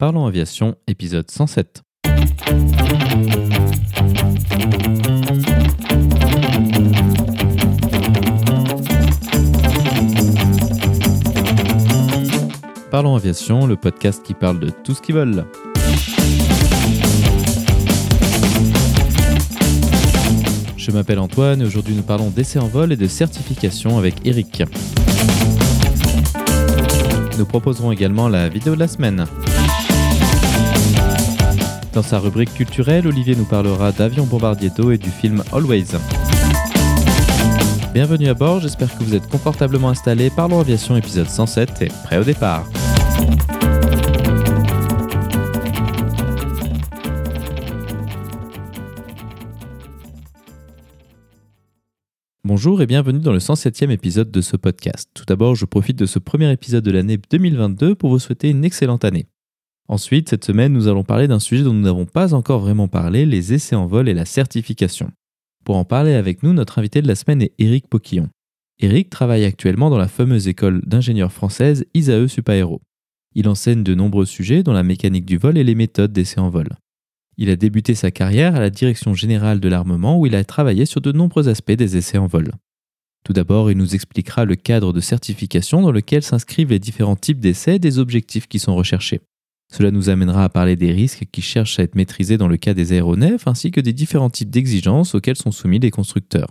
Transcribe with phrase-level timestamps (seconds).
[0.00, 1.82] Parlons Aviation, épisode 107.
[12.92, 15.44] Parlons Aviation, le podcast qui parle de tout ce qui vole.
[20.76, 24.62] Je m'appelle Antoine et aujourd'hui nous parlons d'essais en vol et de certification avec Eric.
[27.36, 29.26] Nous proposerons également la vidéo de la semaine.
[31.98, 35.96] Dans sa rubrique culturelle, Olivier nous parlera d'avions bombardier d'eau et du film Always.
[37.92, 40.30] Bienvenue à bord, j'espère que vous êtes confortablement installés.
[40.30, 42.70] Parlons Aviation épisode 107 et prêt au départ.
[52.44, 55.10] Bonjour et bienvenue dans le 107e épisode de ce podcast.
[55.14, 58.64] Tout d'abord, je profite de ce premier épisode de l'année 2022 pour vous souhaiter une
[58.64, 59.26] excellente année.
[59.88, 63.24] Ensuite, cette semaine, nous allons parler d'un sujet dont nous n'avons pas encore vraiment parlé,
[63.24, 65.10] les essais en vol et la certification.
[65.64, 68.28] Pour en parler avec nous, notre invité de la semaine est Éric Poquillon.
[68.80, 72.82] Éric travaille actuellement dans la fameuse école d'ingénieurs française ISAE Supaéro.
[73.34, 76.50] Il enseigne de nombreux sujets dont la mécanique du vol et les méthodes d'essais en
[76.50, 76.68] vol.
[77.38, 80.86] Il a débuté sa carrière à la Direction générale de l'armement où il a travaillé
[80.86, 82.50] sur de nombreux aspects des essais en vol.
[83.24, 87.40] Tout d'abord, il nous expliquera le cadre de certification dans lequel s'inscrivent les différents types
[87.40, 89.20] d'essais et des objectifs qui sont recherchés.
[89.72, 92.74] Cela nous amènera à parler des risques qui cherchent à être maîtrisés dans le cas
[92.74, 96.48] des aéronefs ainsi que des différents types d'exigences auxquels sont soumis les constructeurs.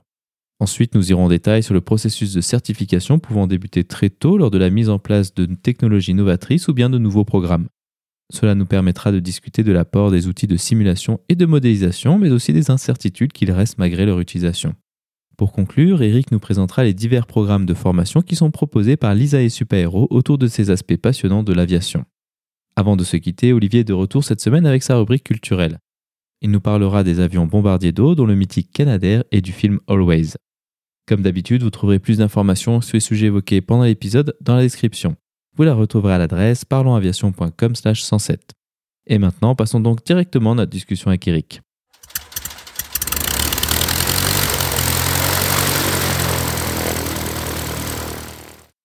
[0.59, 4.49] Ensuite, nous irons en détail sur le processus de certification pouvant débuter très tôt lors
[4.49, 7.67] de la mise en place de technologies novatrices ou bien de nouveaux programmes.
[8.33, 12.31] Cela nous permettra de discuter de l'apport des outils de simulation et de modélisation, mais
[12.31, 14.75] aussi des incertitudes qu'il reste malgré leur utilisation.
[15.37, 19.43] Pour conclure, Eric nous présentera les divers programmes de formation qui sont proposés par l'ISA
[19.43, 22.03] et Supaéro autour de ces aspects passionnants de l'aviation.
[22.77, 25.79] Avant de se quitter, Olivier est de retour cette semaine avec sa rubrique culturelle.
[26.41, 30.35] Il nous parlera des avions bombardiers d'eau, dont le mythique Canadair et du film Always.
[31.07, 35.15] Comme d'habitude, vous trouverez plus d'informations sur les sujets évoqués pendant l'épisode dans la description.
[35.55, 38.51] Vous la retrouverez à l'adresse parlonsaviation.com/107.
[39.07, 41.61] Et maintenant, passons donc directement à notre discussion avec Eric.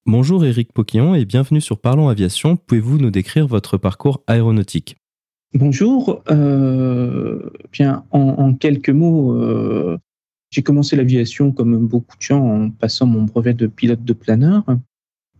[0.04, 2.56] Bonjour Eric Poquillon et bienvenue sur Parlons Aviation.
[2.56, 4.96] Pouvez-vous nous décrire votre parcours aéronautique?
[5.54, 6.24] Bonjour.
[6.28, 9.96] Euh, bien, en, quelques mots, euh,
[10.50, 14.64] j'ai commencé l'aviation comme beaucoup de gens en passant mon brevet de pilote de planeur.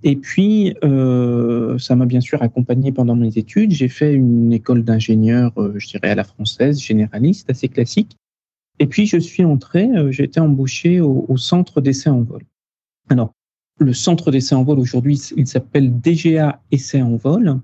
[0.05, 3.73] Et puis, euh, ça m'a bien sûr accompagné pendant mes études.
[3.73, 8.17] J'ai fait une école d'ingénieur, je dirais à la française, généraliste, assez classique.
[8.79, 12.45] Et puis, je suis entré, j'ai été embauché au, au centre d'essai en vol.
[13.09, 13.35] Alors,
[13.83, 17.61] le centre d'essai en vol aujourd'hui, il s'appelle DGA Essai en vol.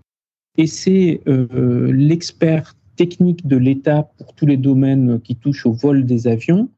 [0.57, 6.05] Et c'est euh, l'expert technique de l'État pour tous les domaines qui touchent au vol
[6.05, 6.69] des avions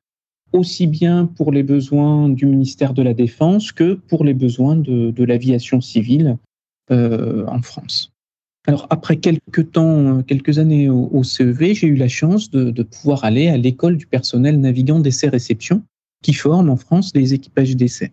[0.53, 5.25] aussi bien pour les besoins du ministère de la Défense que pour les besoins de,
[5.25, 6.39] l'aviation civile
[6.91, 8.13] euh, en France.
[8.67, 12.83] Alors après quelques temps, quelques années au, au CEV, j'ai eu la chance de, de
[12.83, 15.83] pouvoir aller à l'école du personnel navigant d'essai-réception
[16.23, 18.13] qui forme en France les équipages d'essai.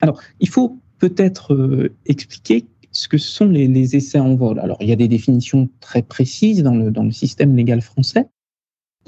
[0.00, 4.58] Alors il faut peut-être euh, expliquer ce que sont les, essais en vol.
[4.58, 8.28] Alors il y a des définitions très précises dans le, dans système légal français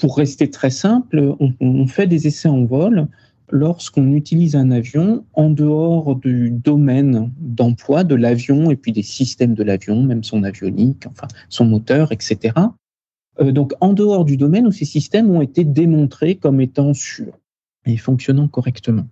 [0.00, 3.06] pour rester très simple, on, on fait des essais en vol
[3.50, 9.54] lorsqu'on utilise un avion en dehors du domaine d'emploi de l'avion et puis des systèmes
[9.54, 12.54] de l'avion, même son avionique, enfin son moteur, etc.
[13.40, 17.38] Euh, donc en dehors du domaine où ces systèmes ont été démontrés comme étant sûrs
[17.86, 19.06] et fonctionnant correctement.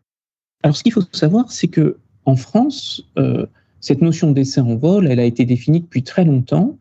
[0.63, 3.47] Alors ce qu'il faut savoir, c'est que en France, euh,
[3.81, 6.77] cette notion d'essai en vol, elle a été définie depuis très longtemps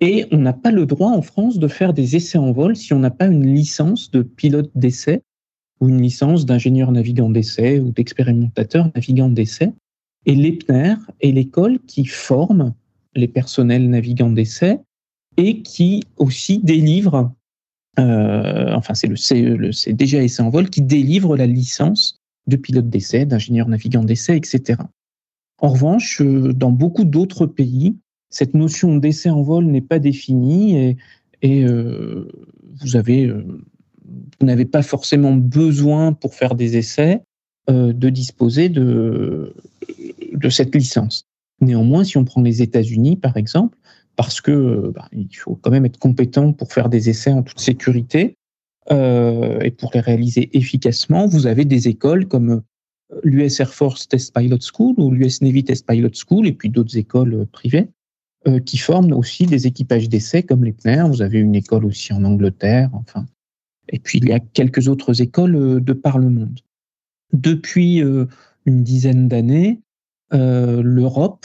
[0.00, 2.92] et on n'a pas le droit en France de faire des essais en vol si
[2.94, 5.22] on n'a pas une licence de pilote d'essai
[5.80, 9.72] ou une licence d'ingénieur navigant d'essai ou d'expérimentateur navigant d'essai.
[10.26, 12.74] Et l'EPNER est l'école qui forme
[13.14, 14.78] les personnels navigants d'essai
[15.36, 17.32] et qui aussi délivre,
[17.98, 22.19] euh, enfin c'est le, CE, essai en vol qui délivre la licence
[22.50, 24.82] de pilote d'essai, d'ingénieur navigant d'essai, etc.
[25.60, 27.96] En revanche, euh, dans beaucoup d'autres pays,
[28.28, 30.96] cette notion d'essai en vol n'est pas définie
[31.42, 32.28] et, euh,
[32.84, 33.44] euh,
[34.40, 37.22] vous n'avez pas forcément besoin pour faire des essais
[37.68, 39.54] de disposer de,
[40.34, 41.24] de cette licence.
[41.60, 43.78] Néanmoins, si on prend les États-Unis, par exemple,
[44.16, 47.60] parce que bah, il faut quand même être compétent pour faire des essais en toute
[47.60, 48.34] sécurité
[48.90, 52.62] euh, et pour les réaliser efficacement, vous avez des écoles comme
[53.22, 56.96] l'US Air Force Test Pilot School ou l'US Navy Test Pilot School et puis d'autres
[56.96, 57.88] écoles privées
[58.64, 61.04] qui forment aussi des équipages d'essai comme les PNER.
[61.08, 63.26] Vous avez une école aussi en Angleterre, enfin.
[63.90, 66.58] Et puis il y a quelques autres écoles de par le monde.
[67.34, 69.80] Depuis une dizaine d'années,
[70.32, 71.44] l'Europe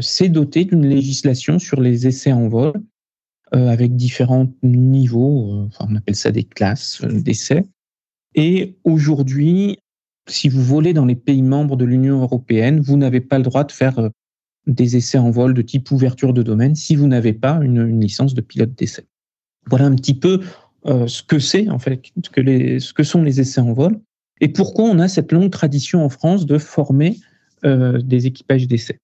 [0.00, 2.74] s'est dotée d'une législation sur les essais en vol
[3.52, 7.64] avec différents niveaux, enfin, on appelle ça des classes d'essais.
[8.34, 9.78] Et aujourd'hui,
[10.28, 13.64] si vous volez dans les pays membres de l'Union européenne, vous n'avez pas le droit
[13.64, 14.08] de faire euh,
[14.66, 18.34] des essais en vol de type ouverture de domaine si vous n'avez pas une, licence
[18.34, 19.04] de pilote d'essai.
[19.66, 20.40] Voilà un petit peu
[20.86, 24.00] euh, ce que c'est en fait, ce que, sont les essais en vol
[24.40, 27.18] et pourquoi on a cette longue tradition en France de former
[27.64, 28.98] euh, des équipages d'essai.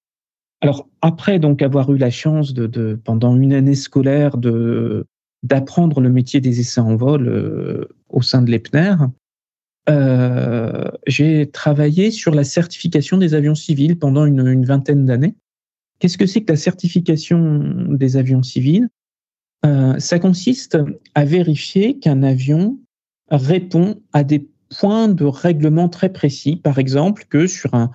[0.61, 5.07] Alors après donc avoir eu la chance de, de pendant une année scolaire de
[5.45, 8.97] d'apprendre le métier des essais en vol au sein de l'EPNER,
[9.89, 15.35] euh, j'ai travaillé sur la certification des avions civils pendant une, vingtaine d'années.
[15.99, 18.89] Qu'est-ce que c'est que la certification des avions civils?
[19.65, 20.79] Euh, Ça consiste
[21.15, 22.79] à vérifier qu'un avion
[23.31, 24.47] répond à des
[24.79, 26.57] points de règlement très précis.
[26.57, 27.91] Par exemple, que sur un,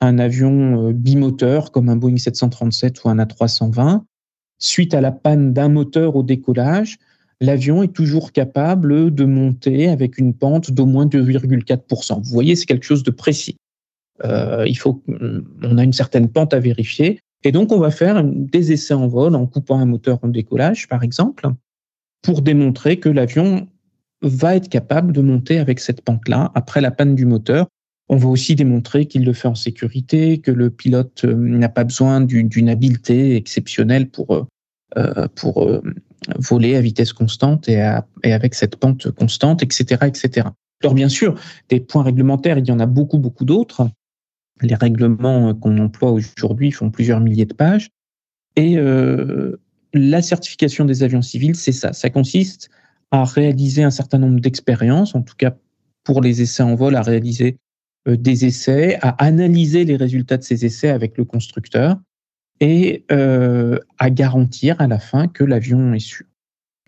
[0.00, 4.02] un avion euh, bimoteur comme un Boeing 737 ou un A320,
[4.58, 6.98] suite à la panne d'un moteur au décollage,
[7.40, 12.22] l'avion est toujours capable de monter avec une pente d'au moins 2,4%.
[12.22, 13.56] Vous voyez, c'est quelque chose de précis.
[14.24, 14.76] Euh, il
[15.62, 17.20] on a une certaine pente à vérifier.
[17.44, 20.88] Et donc, on va faire des essais en vol en coupant un moteur en décollage,
[20.88, 21.46] par exemple,
[22.22, 23.68] pour démontrer que l'avion
[24.22, 27.68] va être capable de monter avec cette pente-là après la panne du moteur.
[28.08, 31.84] On va aussi démontrer qu'il le fait en sécurité, que le pilote euh, n'a pas
[31.84, 34.48] besoin d'une habileté exceptionnelle pour,
[34.96, 35.70] euh, pour
[36.36, 37.80] voler à vitesse constante et,
[38.24, 40.48] avec cette pente constante, etc., etc.
[40.82, 41.34] Alors bien sûr,
[41.68, 43.88] des points réglementaires, il y en a beaucoup, beaucoup d'autres.
[44.62, 47.90] Les règlements qu'on emploie aujourd'hui font plusieurs milliers de pages.
[48.56, 49.60] Et euh,
[49.94, 51.92] la certification des avions civils, c'est ça.
[51.92, 52.70] Ça consiste
[53.10, 55.54] à réaliser un certain nombre d'expériences, en tout cas
[56.04, 57.67] pour les essais en vol, à réaliser euh,
[58.16, 61.96] des essais, à analyser les résultats de ces essais avec le constructeur,
[62.60, 66.26] et euh, à garantir à la fin que l'avion est sûr.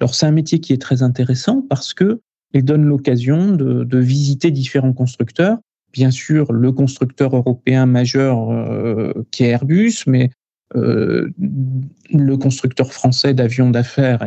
[0.00, 2.20] Alors c'est un métier qui est très intéressant parce que
[2.52, 5.58] il donne l'occasion de, visiter différents constructeurs.
[5.92, 10.30] Bien sûr, le constructeur européen majeur euh, qui est Airbus, mais
[10.76, 11.28] euh,
[12.12, 14.24] le constructeur français d'avions d'affaires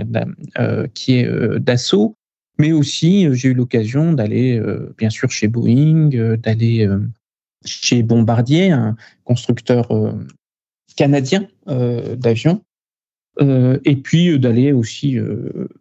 [0.59, 2.15] euh, qui est euh, Dassault,
[2.59, 4.61] mais aussi j'ai eu l'occasion d'aller
[4.97, 6.87] bien sûr chez Boeing, d'aller
[7.65, 9.91] chez Bombardier, un constructeur
[10.95, 12.63] canadien euh, d'avions,
[13.41, 15.17] euh, et puis euh, d'aller aussi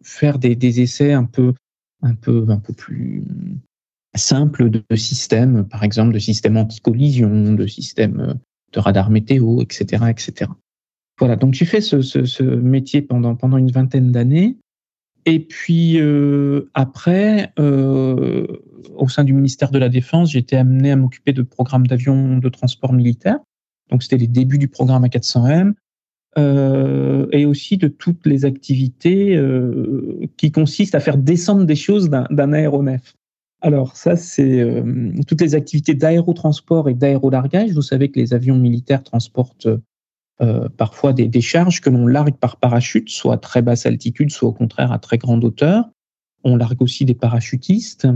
[0.01, 1.53] faire des, essais un peu,
[2.01, 3.23] un peu, un peu plus
[4.15, 8.39] simples de, systèmes, par exemple de systèmes anti-collision, de systèmes
[8.73, 10.51] de radar météo, etc., etc.
[11.19, 14.57] Voilà, donc j'ai fait ce, ce, ce, métier pendant, pendant une vingtaine d'années.
[15.25, 18.47] Et puis euh, après, euh,
[18.95, 22.37] au sein du ministère de la Défense, j'ai été amené à m'occuper de programmes d'avions
[22.37, 23.39] de transport militaire.
[23.89, 25.73] Donc c'était les débuts du programme A400M.
[26.37, 32.09] Euh, et aussi de toutes les activités euh, qui consistent à faire descendre des choses
[32.09, 33.13] d'un aéronef.
[33.61, 37.71] Alors ça, c'est euh, toutes les activités d'aérotransport et d'aérolargage.
[37.71, 39.67] Vous savez que les avions militaires transportent
[40.41, 44.31] euh, parfois des, des, charges que l'on largue par parachute, soit à très basse altitude,
[44.31, 45.85] soit au contraire à très grande hauteur.
[46.43, 48.07] On largue aussi des parachutistes.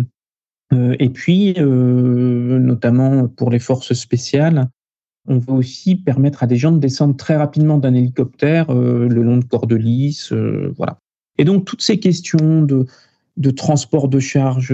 [0.74, 4.70] Euh, et puis, notamment pour les forces spéciales,
[5.28, 9.22] on veut aussi permettre à des gens de descendre très rapidement d'un hélicoptère euh, le
[9.22, 11.00] long de Cordelis, euh, voilà.
[11.38, 14.74] Et donc toutes ces questions de, transport de charge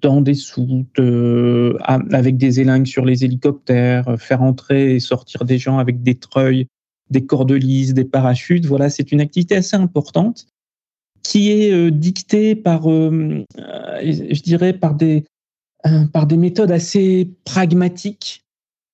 [0.00, 5.58] dans des soutes, euh, avec des élingues sur les hélicoptères, faire entrer et sortir des
[5.58, 6.66] gens avec des treuils,
[7.10, 10.46] des cordelis, des parachutes, voilà, c'est une activité assez importante
[11.22, 15.24] qui est dictée par, je dirais, par des,
[16.12, 18.44] par des méthodes assez pragmatiques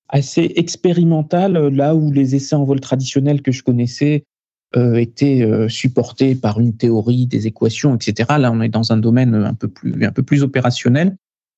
[0.09, 4.23] assez expérimental, euh, là où les essais en vol traditionnels que je connaissais
[4.75, 8.35] euh, étaient euh, supportés par une théorie des équations, etc.
[8.39, 11.15] Là, on est dans un domaine un peu plus, un peu plus opérationnel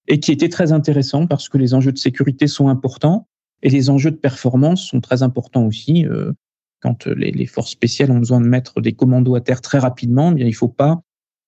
[0.08, 3.28] et qui était très intéressant parce que les enjeux de sécurité sont importants
[3.64, 6.06] et les enjeux de performance sont très importants aussi.
[6.06, 6.32] Euh,
[6.80, 10.32] quand les, les, forces spéciales ont besoin de mettre des commandos à terre très rapidement,
[10.32, 11.02] eh bien il faut pas,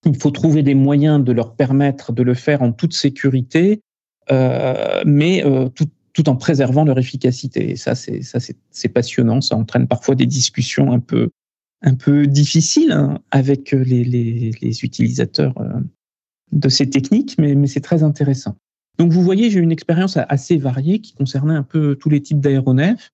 [0.05, 3.81] il faut trouver des moyens de leur permettre de le faire en toute sécurité,
[4.31, 7.71] euh, mais euh, tout, tout en préservant leur efficacité.
[7.71, 8.39] Et ça, c'est ça,
[8.71, 9.41] c'est passionnant.
[9.41, 11.29] Ça entraîne parfois des discussions un peu
[11.81, 15.79] un peu difficiles hein, avec les, les, utilisateurs euh,
[16.51, 18.55] de ces techniques, mais, c'est très intéressant.
[18.97, 22.41] Donc vous voyez, j'ai une expérience assez variée qui concernait un peu tous les types
[22.41, 23.11] d'aéronefs.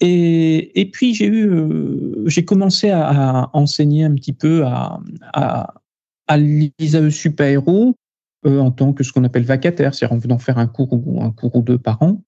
[0.00, 5.00] Et, puis j'ai eu, euh, commencé à, enseigner un petit peu à,
[5.32, 5.74] à,
[6.26, 7.94] à l'ISAE Super Héros
[8.44, 11.22] euh, en tant que ce qu'on appelle vacataire, c'est-à-dire en venant faire un cours ou
[11.22, 12.20] un cours ou deux par an.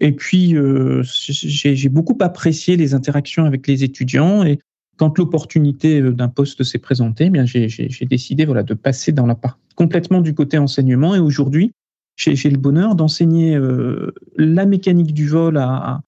[0.00, 4.58] Et puis euh, j'ai beaucoup apprécié les interactions avec les étudiants et
[4.96, 9.26] quand l'opportunité euh, d'un poste s'est présentée, eh bien j'ai décidé voilà de passer dans
[9.26, 11.72] la part complètement du côté enseignement et aujourd'hui
[12.16, 16.02] j'ai le bonheur d'enseigner euh, la mécanique du vol à,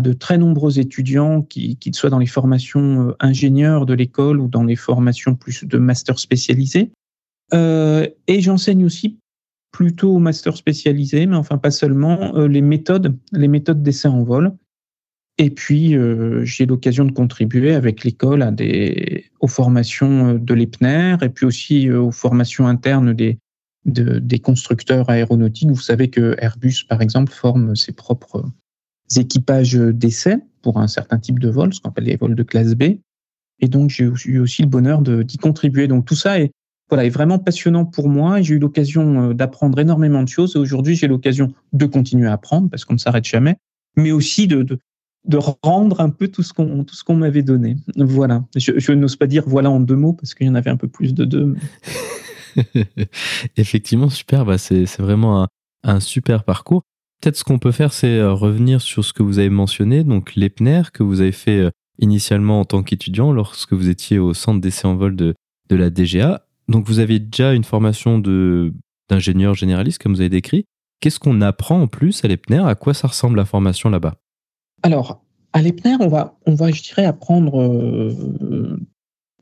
[0.00, 4.48] de très nombreux étudiants, qui, qu'ils soient dans les formations euh, ingénieurs de l'école ou
[4.48, 6.92] dans les formations plus de master spécialisés.
[7.52, 9.18] Et j'enseigne aussi
[9.72, 14.52] plutôt au master spécialisé, mais enfin pas seulement, les méthodes, les méthodes d'essai en vol.
[15.42, 21.16] Et puis, euh, j'ai l'occasion de contribuer avec l'école à des, aux formations de l'EPNER
[21.22, 23.38] et puis aussi euh, aux formations internes des,
[23.86, 25.70] de, des constructeurs aéronautiques.
[25.70, 28.44] Vous savez que Airbus, par exemple, forme ses propres
[29.16, 32.74] équipages d'essai pour un certain type de vol, ce qu'on appelle les vols de classe
[32.74, 32.98] B.
[33.60, 35.88] Et donc, j'ai eu aussi le bonheur d'y contribuer.
[35.88, 36.52] Donc, tout ça est,
[36.90, 38.42] voilà, est vraiment passionnant pour moi.
[38.42, 40.54] J'ai eu l'occasion euh, d'apprendre énormément de choses.
[40.54, 43.56] Et aujourd'hui, j'ai l'occasion de continuer à apprendre parce qu'on ne s'arrête jamais,
[43.96, 44.78] mais aussi de,
[45.26, 47.76] de, rendre un peu tout ce qu'on m'avait donné.
[47.96, 48.44] Voilà.
[48.56, 50.88] Je, n'ose pas dire voilà en deux mots parce qu'il y en avait un peu
[50.88, 51.54] plus de deux.
[53.56, 54.44] Effectivement, super.
[54.44, 55.46] Bah, c'est vraiment
[55.84, 56.82] un, super parcours.
[57.20, 60.34] Peut-être ce qu'on peut faire, c'est euh, revenir sur ce que vous avez mentionné, donc
[60.36, 64.60] l'EPNER, que vous avez fait euh, initialement en tant qu'étudiant lorsque vous étiez au centre
[64.60, 65.34] d'essai en vol de,
[65.68, 66.46] de la DGA.
[66.68, 68.18] Donc vous avez déjà une formation
[69.10, 70.64] d'ingénieur généraliste, comme vous avez décrit.
[71.00, 74.16] Qu'est-ce qu'on apprend en plus à l'EPNER À quoi ça ressemble la formation là-bas?
[74.82, 75.22] Alors,
[75.52, 78.78] à l'EPNER, on va, on va, je dirais, apprendre euh,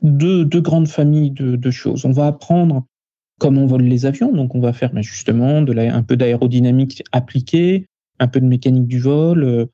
[0.01, 2.05] deux, grandes familles de, choses.
[2.05, 2.85] On va apprendre
[3.39, 4.31] comment on vole les avions.
[4.31, 7.85] Donc, on va faire ben, justement un peu d'aérodynamique appliquée,
[8.19, 9.69] un peu de mécanique du vol.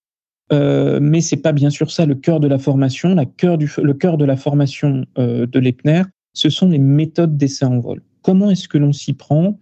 [0.51, 3.15] Euh, mais c'est pas bien sûr ça le cœur de la formation.
[3.15, 6.03] Le cœur de la formation euh, de l'EPNER,
[6.33, 8.01] ce sont les méthodes d'essai en vol.
[8.21, 9.59] Comment est-ce que l'on s'y prend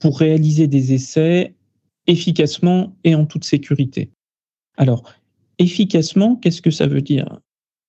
[0.00, 1.54] pour réaliser des essais
[2.06, 4.10] efficacement et en toute sécurité?
[4.76, 5.04] Alors,
[5.62, 7.38] efficacement, qu'est-ce que ça veut dire?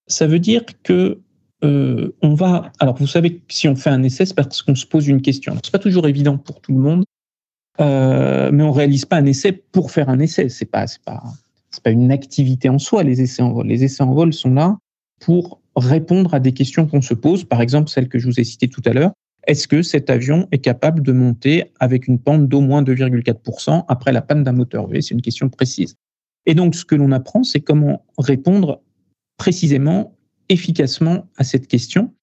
[0.08, 1.20] Ça veut dire que
[1.64, 2.72] euh, on va.
[2.80, 5.56] Alors, vous savez si on fait un essai, c'est parce qu'on se pose une question.
[5.64, 7.06] C'est pas toujours évident pour tout le monde,
[7.80, 10.50] euh, mais on réalise pas un essai pour faire un essai.
[10.50, 11.24] C'est pas, c'est pas,
[11.72, 13.04] c'est pas une activité en soi.
[13.04, 13.68] Les essais en vol.
[13.68, 14.78] Les essais en vol sont là
[15.22, 17.46] pour répondre à des questions qu'on se pose.
[17.46, 19.12] Par exemple, celle que je vous ai citée tout à l'heure.
[19.48, 24.14] Est-ce que cet avion est capable de monter avec une pente d'au moins 2,4% après
[24.14, 25.02] la panne d'un moteur V?
[25.02, 25.96] C'est une question précise.
[26.46, 28.82] Et donc, ce que l'on apprend, c'est comment répondre
[29.38, 30.16] précisément
[30.50, 32.14] efficacement à cette question.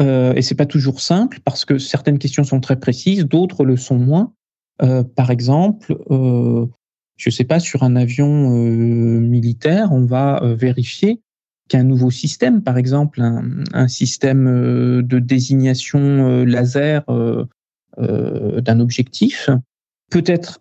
[0.00, 3.76] Euh, et c'est pas toujours simple parce que certaines questions sont très précises, d'autres le
[3.76, 4.32] sont moins.
[4.82, 6.66] Euh, par exemple, euh,
[7.16, 11.20] je sais pas, sur un avion euh, militaire, on va euh, vérifier
[11.68, 17.04] qu'un nouveau système, par exemple un, un système euh, de désignation laser
[17.98, 19.48] d'un objectif,
[20.10, 20.60] peut être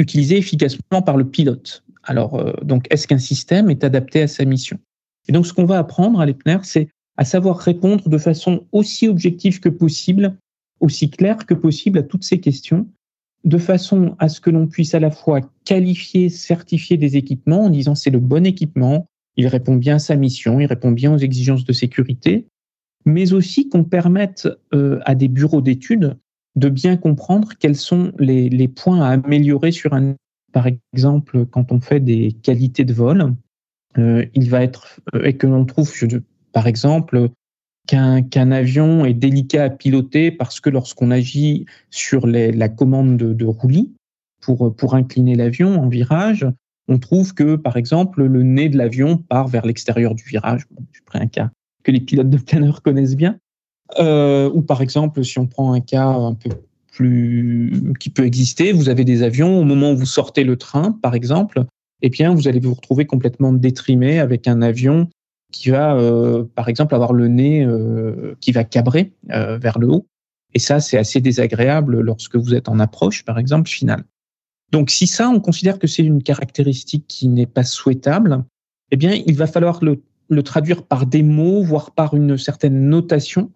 [0.00, 1.84] utilisé efficacement par le pilote.
[2.04, 4.78] Alors, donc, est-ce qu'un système est adapté à sa mission?
[5.28, 9.08] Et donc, ce qu'on va apprendre à l'EPNER, c'est à savoir répondre de façon aussi
[9.08, 10.36] objective que possible,
[10.80, 12.88] aussi claire que possible à toutes ces questions,
[13.44, 17.70] de façon à ce que l'on puisse à la fois qualifier, certifier des équipements en
[17.70, 19.06] disant c'est le bon équipement,
[19.36, 22.46] il répond bien à sa mission, il répond bien aux exigences de sécurité,
[23.04, 26.16] mais aussi qu'on permette euh, à des bureaux d'études
[26.54, 30.14] de bien comprendre quels sont les points à améliorer sur un,
[30.52, 33.34] par exemple, quand on fait des qualités de vol,
[33.98, 35.92] euh, il va être euh, et que l'on trouve
[36.52, 37.28] par exemple
[37.86, 43.44] qu'un qu'un avion est délicat à piloter parce que lorsqu'on agit sur la commande de,
[43.44, 43.92] roulis
[44.40, 46.46] pour pour incliner l'avion en virage,
[46.88, 50.66] on trouve que par exemple le nez de l'avion part vers l'extérieur du virage.
[50.92, 51.50] Je prends un cas
[51.82, 53.38] que les pilotes de planeur connaissent bien.
[53.98, 56.50] Euh, ou par exemple, si on prend un cas un peu
[56.92, 60.92] plus qui peut exister, vous avez des avions au moment où vous sortez le train,
[60.92, 61.64] par exemple,
[62.02, 65.08] eh bien, vous allez vous retrouver complètement détrimé avec un avion
[65.52, 69.88] qui va, euh, par exemple, avoir le nez euh, qui va cabrer euh, vers le
[69.88, 70.06] haut.
[70.54, 74.04] Et ça, c'est assez désagréable lorsque vous êtes en approche, par exemple, finale.
[74.70, 78.44] Donc, si ça, on considère que c'est une caractéristique qui n'est pas souhaitable,
[78.90, 83.52] eh bien, il va falloir le, traduire par des mots, voire par une certaine notation,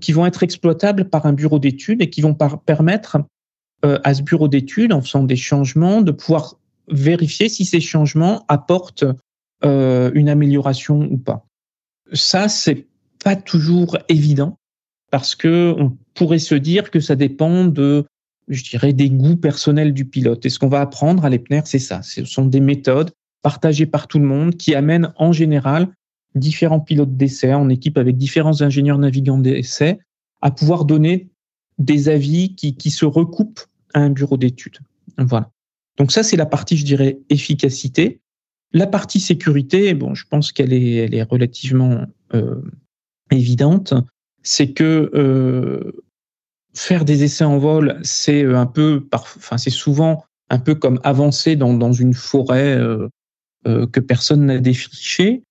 [0.00, 3.18] qui vont être exploitables par un bureau d'études et qui vont permettre
[3.84, 6.56] euh, à ce bureau d'études, en faisant des changements, de pouvoir
[6.88, 9.04] vérifier si ces changements apportent
[9.62, 11.44] euh, une amélioration ou pas.
[12.12, 12.86] Ça, c'est
[13.22, 14.56] pas toujours évident
[15.10, 18.06] parce que on pourrait se dire que ça dépend de,
[18.48, 20.46] je dirais, des goûts personnels du pilote.
[20.46, 22.00] Et ce qu'on va apprendre à l'EPNER, c'est ça.
[22.02, 23.10] Ce sont des méthodes
[23.42, 25.88] partagé par tout le monde, qui amène en général
[26.34, 29.98] différents pilotes d'essai en équipe avec différents ingénieurs navigants d'essai
[30.42, 31.28] à pouvoir donner
[31.78, 33.60] des avis qui, qui se recoupent
[33.94, 34.78] à un bureau d'études.
[35.18, 35.50] Voilà.
[35.96, 38.20] Donc ça, c'est la partie, je dirais, efficacité.
[38.72, 42.60] La partie sécurité, bon, je pense qu'elle est, elle est relativement euh,
[43.30, 43.94] évidente.
[44.42, 45.92] C'est que euh,
[46.74, 51.56] faire des essais en vol, c'est un peu, enfin, c'est souvent un peu comme avancer
[51.56, 53.08] dans, dans une forêt euh,
[53.66, 55.44] euh que personne n'a défrichée.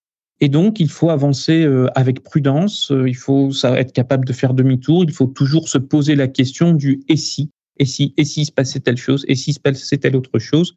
[0.43, 2.91] Et donc, il faut avancer euh, avec prudence.
[3.07, 5.05] Il faut être capable de faire demi-tour.
[5.05, 8.51] Il faut toujours se poser la question du et si, et si, et si se
[8.51, 10.75] passait telle chose, et si se passait telle autre chose.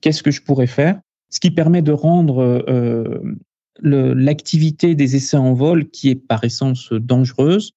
[0.00, 1.00] Qu'est-ce que je pourrais faire?
[1.30, 3.18] Ce qui permet de rendre euh,
[3.82, 7.72] l'activité des essais en vol, qui est par essence dangereuse,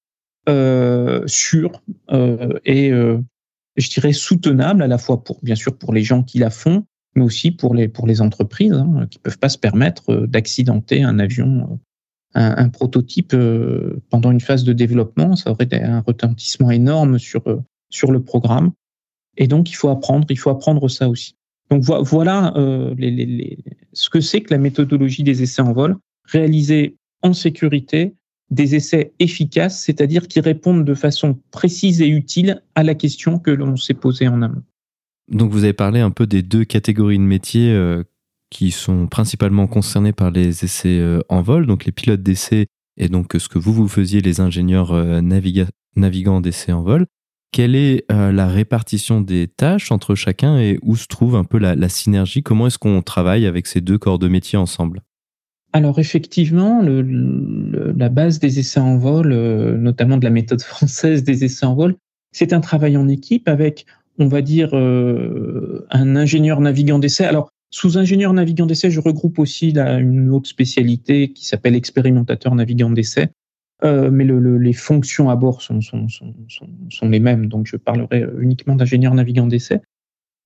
[0.49, 3.19] euh, sûre euh, et euh,
[3.77, 6.85] je dirais soutenable à la fois pour bien sûr pour les gens qui la font,
[7.15, 11.03] mais aussi pour les pour les entreprises hein, qui peuvent pas se permettre euh, d'accidenter
[11.03, 11.79] un avion,
[12.33, 13.35] un, un prototype
[14.09, 17.43] pendant une phase de développement, ça aurait un retentissement énorme sur
[17.89, 18.71] sur le programme.
[19.37, 21.35] Et donc il faut apprendre, il faut apprendre ça aussi.
[21.69, 23.57] Donc voilà euh, les, les, les,
[23.93, 28.13] ce que c'est que la méthodologie des essais en vol, réalisée en sécurité,
[28.49, 33.51] des essais efficaces, c'est-à-dire qui répondent de façon précise et utile à la question que
[33.51, 34.63] l'on s'est posée en amont.
[35.31, 38.03] Donc vous avez parlé un peu des deux catégories de métiers euh,
[38.49, 43.07] qui sont principalement concernés par les essais euh, en vol, donc les pilotes d'essais et
[43.07, 47.07] donc ce que vous vous faisiez les ingénieurs euh, navigants d'essais en vol.
[47.51, 51.57] Quelle est euh, la répartition des tâches entre chacun et où se trouve un peu
[51.57, 52.43] la, synergie?
[52.43, 55.01] Comment est-ce qu'on travaille avec ces deux corps de métier ensemble?
[55.73, 61.43] Alors effectivement, la base des essais en vol, euh, notamment de la méthode française des
[61.43, 61.95] essais en vol,
[62.33, 63.85] c'est un travail en équipe avec,
[64.19, 67.25] on va dire, euh, un ingénieur navigant d'essai.
[67.25, 72.53] Alors sous ingénieur navigant d'essai, je regroupe aussi là, une autre spécialité qui s'appelle expérimentateur
[72.53, 73.29] navigant d'essai.
[73.83, 75.79] Euh, mais le, le, les fonctions à bord sont,
[77.01, 79.81] les mêmes, donc je parlerai uniquement d'ingénieur navigant d'essai.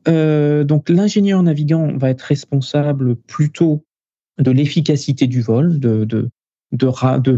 [0.08, 3.84] Euh, donc l'ingénieur navigant va être responsable plutôt
[4.38, 6.30] de l'efficacité du vol, de,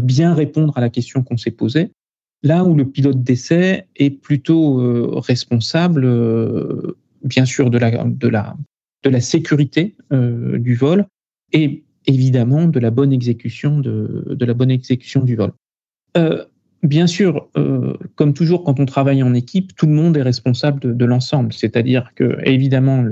[0.00, 1.92] bien répondre à la question qu'on s'est posée,
[2.42, 9.96] là où le pilote d'essai est plutôt euh, responsable, euh, bien sûr, de la, sécurité
[10.12, 11.06] euh, du vol
[11.52, 15.52] et évidemment de la bonne exécution du vol.
[16.84, 17.48] Bien sûr,
[18.14, 21.52] comme toujours, quand on travaille en équipe, tout le monde est responsable de, l'ensemble.
[21.52, 23.04] C'est-à-dire que, évidemment,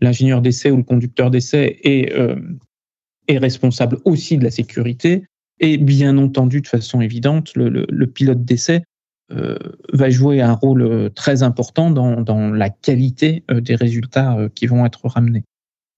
[0.00, 5.22] l'ingénieur d'essai ou le conducteur d'essai est responsable aussi de la sécurité.
[5.60, 8.82] Et bien entendu, de façon évidente, le, pilote d'essai
[9.32, 9.58] euh,
[9.92, 14.84] va jouer un rôle très important dans, la qualité euh, des résultats euh, qui vont
[14.84, 15.44] être ramenés.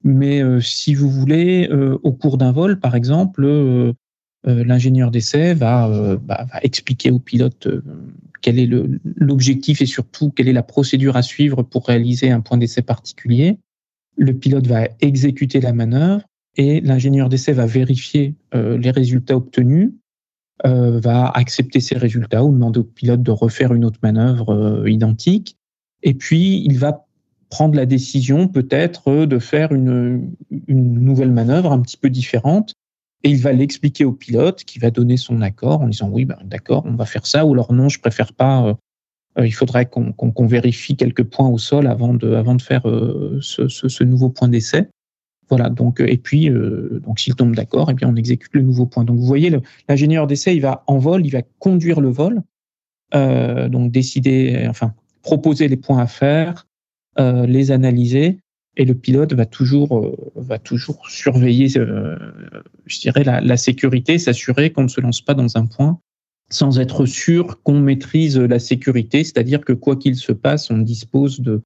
[0.05, 1.69] Mais si vous voulez,
[2.05, 3.45] au cours d'un vol, par exemple,
[4.47, 7.83] euh, l'ingénieur d'essai va, euh, bah, va, expliquer au pilote euh,
[8.41, 8.71] quel est
[9.17, 13.59] l'objectif et surtout quelle est la procédure à suivre pour réaliser un point d'essai particulier.
[14.17, 16.23] Le pilote va exécuter la manœuvre
[16.59, 19.93] et l'ingénieur d'essai va vérifier les résultats obtenus,
[20.65, 25.57] va accepter ces résultats ou demander au pilote de refaire une autre manœuvre identique.
[26.03, 27.07] Et puis, il va
[27.51, 30.33] prendre la décision peut-être de faire une,
[30.69, 32.75] nouvelle manœuvre un petit peu différente
[33.25, 36.39] et il va l'expliquer au pilote qui va donner son accord en disant oui, ben,
[36.45, 38.65] d'accord, on va faire ça, ou alors non, je préfère pas.
[38.65, 38.75] Euh,
[39.39, 43.39] euh il faudrait qu'on qu qu vérifie quelques points au sol avant de, faire euh,
[43.41, 44.89] ce, nouveau point d'essai.
[45.49, 45.71] Voilà.
[45.71, 49.05] Donc, et puis, euh, donc s'il tombe d'accord, eh bien, on exécute le nouveau point.
[49.05, 49.51] Donc, vous voyez,
[49.89, 52.43] l'ingénieur d'essai, il va en vol, il va conduire le vol,
[53.15, 56.67] euh, donc décider, enfin, proposer les points à faire,
[57.19, 58.39] les analyser
[58.79, 62.17] et le pilote va toujours, euh, va toujours surveiller, euh,
[62.87, 65.99] je dirais, la, la sécurité, s'assurer qu'on ne se lance pas dans un point
[66.51, 71.41] sans être sûr qu'on maîtrise la sécurité, c'est-à-dire que quoi qu'il se passe, on dispose
[71.41, 71.61] de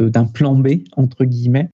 [0.00, 1.70] d'un plan B entre guillemets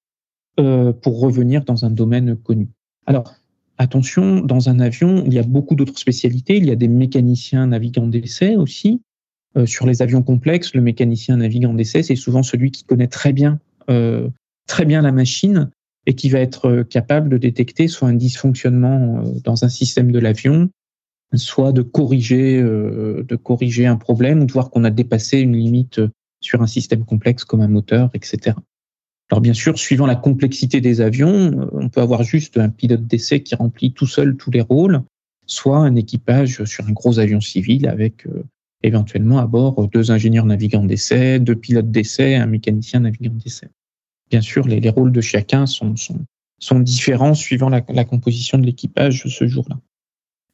[0.61, 2.68] euh, pour revenir dans un domaine connu.
[3.07, 3.35] Alors
[3.79, 6.57] attention, dans un avion, il y a beaucoup d'autres spécialités.
[6.57, 9.03] Il y a des mécaniciens navigants d'essai aussi.
[9.57, 13.33] Euh, sur les avions complexes, le mécanicien navigant d'essai, c'est souvent celui qui connaît très
[13.33, 14.29] bien euh,
[14.68, 15.70] très bien la machine
[16.07, 20.70] et qui va être capable de détecter soit un dysfonctionnement dans un système de l'avion,
[21.35, 26.01] soit de corriger, de corriger un problème ou de voir qu'on a dépassé une limite
[26.40, 28.57] sur un système complexe comme un moteur, etc.
[29.31, 33.43] Alors bien sûr, suivant la complexité des avions, on peut avoir juste un pilote d'essai
[33.43, 35.03] qui remplit tout seul tous les rôles,
[35.47, 38.27] soit un équipage sur un gros avion civil avec
[38.83, 43.69] éventuellement à bord deux ingénieurs navigants d'essai, deux pilotes d'essai, un mécanicien navigant d'essai
[44.31, 46.21] bien sûr, les, les, rôles de chacun sont, sont,
[46.59, 49.79] sont différents suivant la, composition de l'équipage ce jour-là.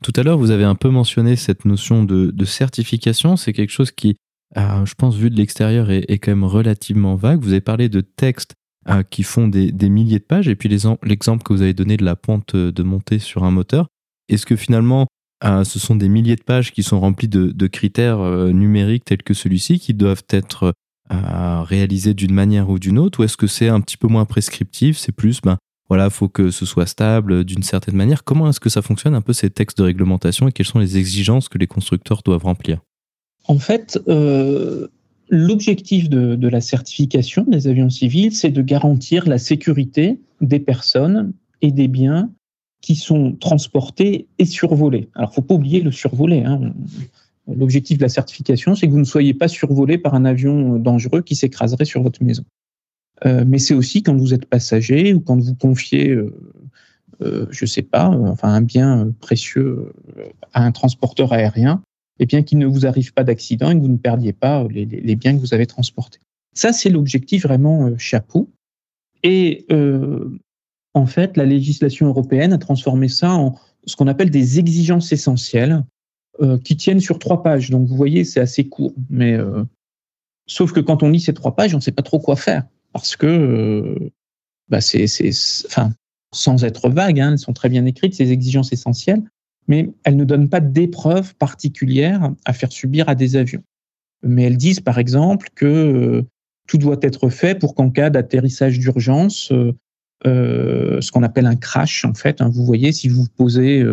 [0.02, 3.36] Tout à l'heure, vous avez un peu mentionné cette notion de, certification.
[3.36, 4.16] C'est quelque chose qui,
[4.56, 7.40] euh, je pense, vu de l'extérieur, est, quand même relativement vague.
[7.40, 8.54] Vous avez parlé de textes
[8.88, 12.04] euh, qui font des, milliers de pages, et puis l'exemple que vous avez donné de
[12.04, 13.88] la pointe de montée sur un moteur.
[14.28, 15.06] Est-ce que finalement,
[15.44, 19.34] euh, ce sont des milliers de pages qui sont remplies de, critères numériques tels que
[19.34, 20.72] celui-ci qui doivent être
[21.10, 24.98] réalisés d'une manière ou d'une autre, ou est-ce que c'est un petit peu moins prescriptif
[24.98, 28.24] C'est plus, ben, voilà, faut que ce soit stable d'une certaine manière.
[28.24, 30.98] Comment est-ce que ça fonctionne un peu ces textes de réglementation et quelles sont les
[30.98, 32.80] exigences que les constructeurs doivent remplir?
[33.48, 34.88] En fait, euh,
[35.28, 41.72] l'objectif de, la certification des avions civils, c'est de garantir la sécurité des personnes et
[41.72, 42.30] des biens
[42.80, 45.08] qui sont transportés et survolés.
[45.14, 46.44] Alors, faut pas oublier le survolé.
[46.44, 46.72] Hein.
[47.48, 51.22] L'objectif de la certification, c'est que vous ne soyez pas survolé par un avion dangereux
[51.22, 52.44] qui s'écraserait sur votre maison.
[53.24, 56.34] Euh, mais c'est aussi quand vous êtes passager ou quand vous confiez, euh,
[57.22, 59.92] euh, je sais pas, enfin un bien précieux
[60.52, 61.82] à un transporteur aérien,
[62.18, 64.66] et eh bien qu'il ne vous arrive pas d'accident et que vous ne perdiez pas
[64.70, 66.18] les, les, biens que vous avez transportés.
[66.54, 68.50] Ça, c'est l'objectif vraiment chapeau.
[69.22, 69.66] Et
[70.94, 75.84] en fait, la législation européenne a transformé ça en ce qu'on appelle des exigences essentielles
[76.64, 77.68] qui tiennent sur trois pages.
[77.68, 79.36] Donc, vous voyez, c'est assez court, mais
[80.46, 82.64] sauf que quand on lit ces trois pages, on ne sait pas trop quoi faire
[82.96, 84.10] parce que euh,
[84.70, 85.04] bah, c'est,
[85.66, 85.92] enfin,
[86.32, 89.22] sans être vague, hein, elles sont très bien écrites, ces exigences essentielles,
[89.68, 93.62] mais elles ne donnent pas d'épreuves particulières à faire subir à des avions.
[94.22, 96.22] Mais elles disent, par exemple, que euh,
[96.66, 99.52] tout doit être fait pour qu'en cas d'atterrissage d'urgence,
[100.26, 103.84] euh, ce qu'on appelle un crash, en fait, hein, vous voyez, si vous posez,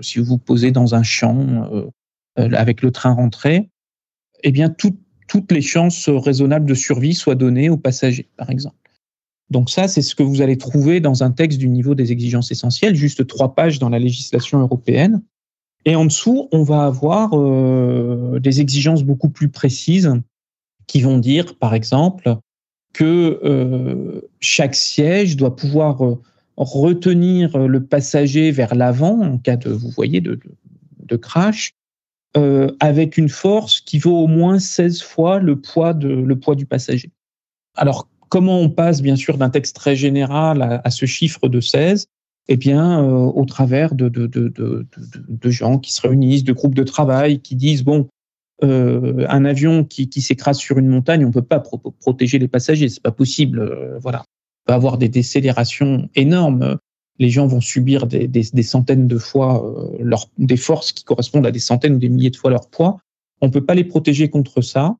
[0.00, 1.90] si vous, posez dans un champ
[2.36, 3.68] avec le train rentré,
[4.42, 4.96] eh bien, tout,
[5.28, 8.79] toutes les chances raisonnables de survie soient données aux passagers, par exemple.
[9.50, 12.52] Donc ça, c'est ce que vous allez trouver dans un texte du niveau des exigences
[12.52, 15.22] essentielles, juste trois pages dans la législation européenne.
[15.84, 20.12] Et en dessous, on va avoir euh, des exigences beaucoup plus précises
[20.86, 22.36] qui vont dire, par exemple,
[22.92, 26.20] que euh, chaque siège doit pouvoir euh,
[26.56, 30.38] retenir le passager vers l'avant en cas de, vous voyez, de,
[31.16, 31.72] crash,
[32.78, 37.10] avec une force qui vaut au moins 16 fois le poids, le poids du passager.
[37.74, 42.06] Alors, comment on passe, bien sûr, d'un texte très général à, ce chiffre de 16
[42.48, 44.86] Eh bien, euh, au travers de,
[45.44, 48.08] gens qui se réunissent, de groupes de travail qui disent, bon,
[48.62, 51.62] euh, un avion qui, s'écrase sur une montagne, on ne peut pas
[52.00, 53.58] protéger les passagers, c'est pas possible.
[53.58, 56.78] Euh, voilà, on peut avoir des décélérations énormes
[57.18, 59.62] les gens vont subir des, centaines de fois
[60.38, 62.96] des forces qui correspondent à des centaines ou des milliers de fois leur poids.
[63.42, 64.96] On ne peut pas les protéger contre ça.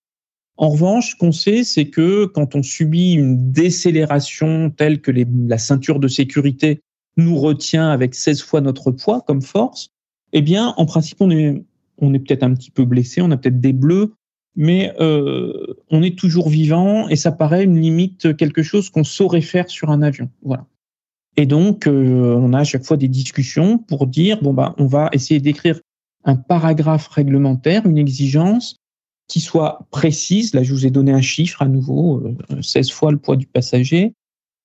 [0.60, 5.56] En revanche, ce qu'on sait, c'est que quand on subit une décélération telle que la
[5.56, 6.82] ceinture de sécurité
[7.16, 9.88] nous retient avec 16 fois notre poids comme force,
[10.34, 11.64] eh bien, en principe, on est,
[11.98, 14.12] peut-être un petit peu blessé, on a peut-être des bleus,
[14.54, 19.40] mais euh, on est toujours vivant et ça paraît une limite, quelque chose qu'on saurait
[19.40, 20.28] faire sur un avion.
[20.42, 20.66] Voilà.
[21.38, 24.84] Et donc, euh, on a à chaque fois des discussions pour dire, bon, bah, on
[24.84, 25.80] va essayer d'écrire
[26.24, 28.76] un paragraphe réglementaire, une exigence
[29.30, 30.54] qui soit précise.
[30.54, 32.22] Là, je vous ai donné un chiffre à nouveau,
[32.60, 34.12] 16 euh, fois le poids du passager.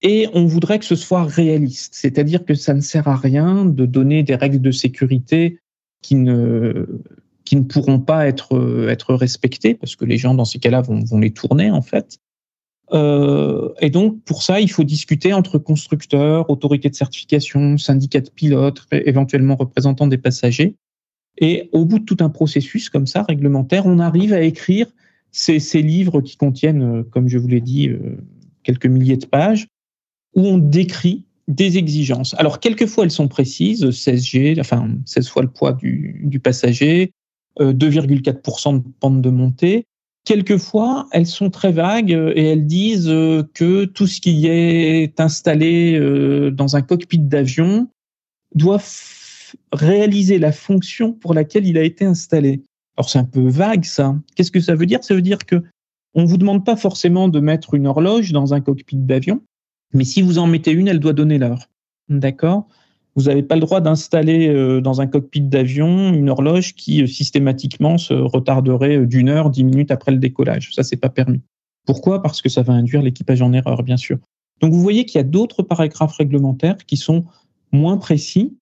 [0.01, 3.86] Et on voudrait que ce soit réaliste, c'est-à-dire que ça ne sert à rien de
[3.86, 5.60] donner des règles de sécurité
[6.01, 6.86] qui ne,
[7.45, 10.99] qui ne pourront pas être, être respectées, parce que les gens, dans ces cas-là, vont,
[11.04, 12.19] vont les tourner, en fait.
[12.93, 18.30] Euh, et donc, pour ça, il faut discuter entre constructeurs, autorités de certification, syndicats de
[18.30, 20.75] pilotes, éventuellement représentants des passagers.
[21.37, 24.87] Et au bout de tout un processus comme ça, réglementaire, on arrive à écrire
[25.31, 28.17] ces, livres qui contiennent, euh, comme je vous l'ai dit, euh,
[28.63, 29.67] quelques milliers de pages,
[30.33, 32.35] où on décrit des exigences.
[32.37, 37.11] Alors, quelquefois, elles sont précises, 16 G, enfin, 16 fois le poids du, du passager,
[37.59, 39.85] 2,4% de pente de montée.
[40.25, 45.19] Quelquefois, elles sont très vagues euh, et elles disent euh, que tout ce qui est
[45.19, 47.87] installé euh, dans un cockpit d'avion
[48.55, 48.79] doit
[49.71, 52.63] réaliser la fonction pour laquelle il a été installé.
[52.97, 54.15] Alors c'est un peu vague ça.
[54.35, 55.03] Qu'est-ce que ça veut dire?
[55.03, 55.63] Ça veut dire que
[56.13, 59.41] on vous demande pas forcément de mettre une horloge dans un cockpit d'avion,
[59.93, 61.67] mais si vous en mettez une, elle doit donner l'heure.
[62.07, 62.67] D'accord?
[63.15, 67.07] Vous n'avez pas le droit d'installer euh, dans un cockpit d'avion une horloge qui euh,
[67.07, 70.73] systématiquement se retarderait euh, d'une heure, dix minutes après le décollage.
[70.73, 71.41] Ça, c'est pas permis.
[71.85, 72.21] Pourquoi?
[72.21, 74.17] Parce que ça va induire l'équipage en erreur, bien sûr.
[74.59, 77.25] Donc vous voyez qu'il y a d'autres paragraphes réglementaires qui sont
[77.71, 78.57] moins précis.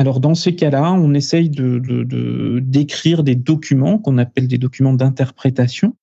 [0.00, 5.96] Alors dans ces cas-là, on essaye de, d'écrire des documents qu'on appelle des documents d'interprétation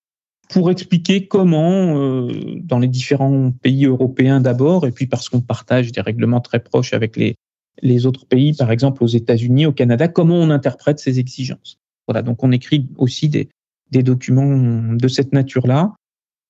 [0.49, 5.93] pour expliquer comment, euh, dans les différents pays européens d'abord, et puis parce qu'on partage
[5.93, 7.35] des règlements très proches avec les,
[7.81, 11.79] les autres pays, par exemple aux États-Unis, au Canada, comment on interprète ces exigences.
[12.05, 13.47] Voilà, donc on écrit aussi des,
[13.91, 15.95] des documents de cette nature-là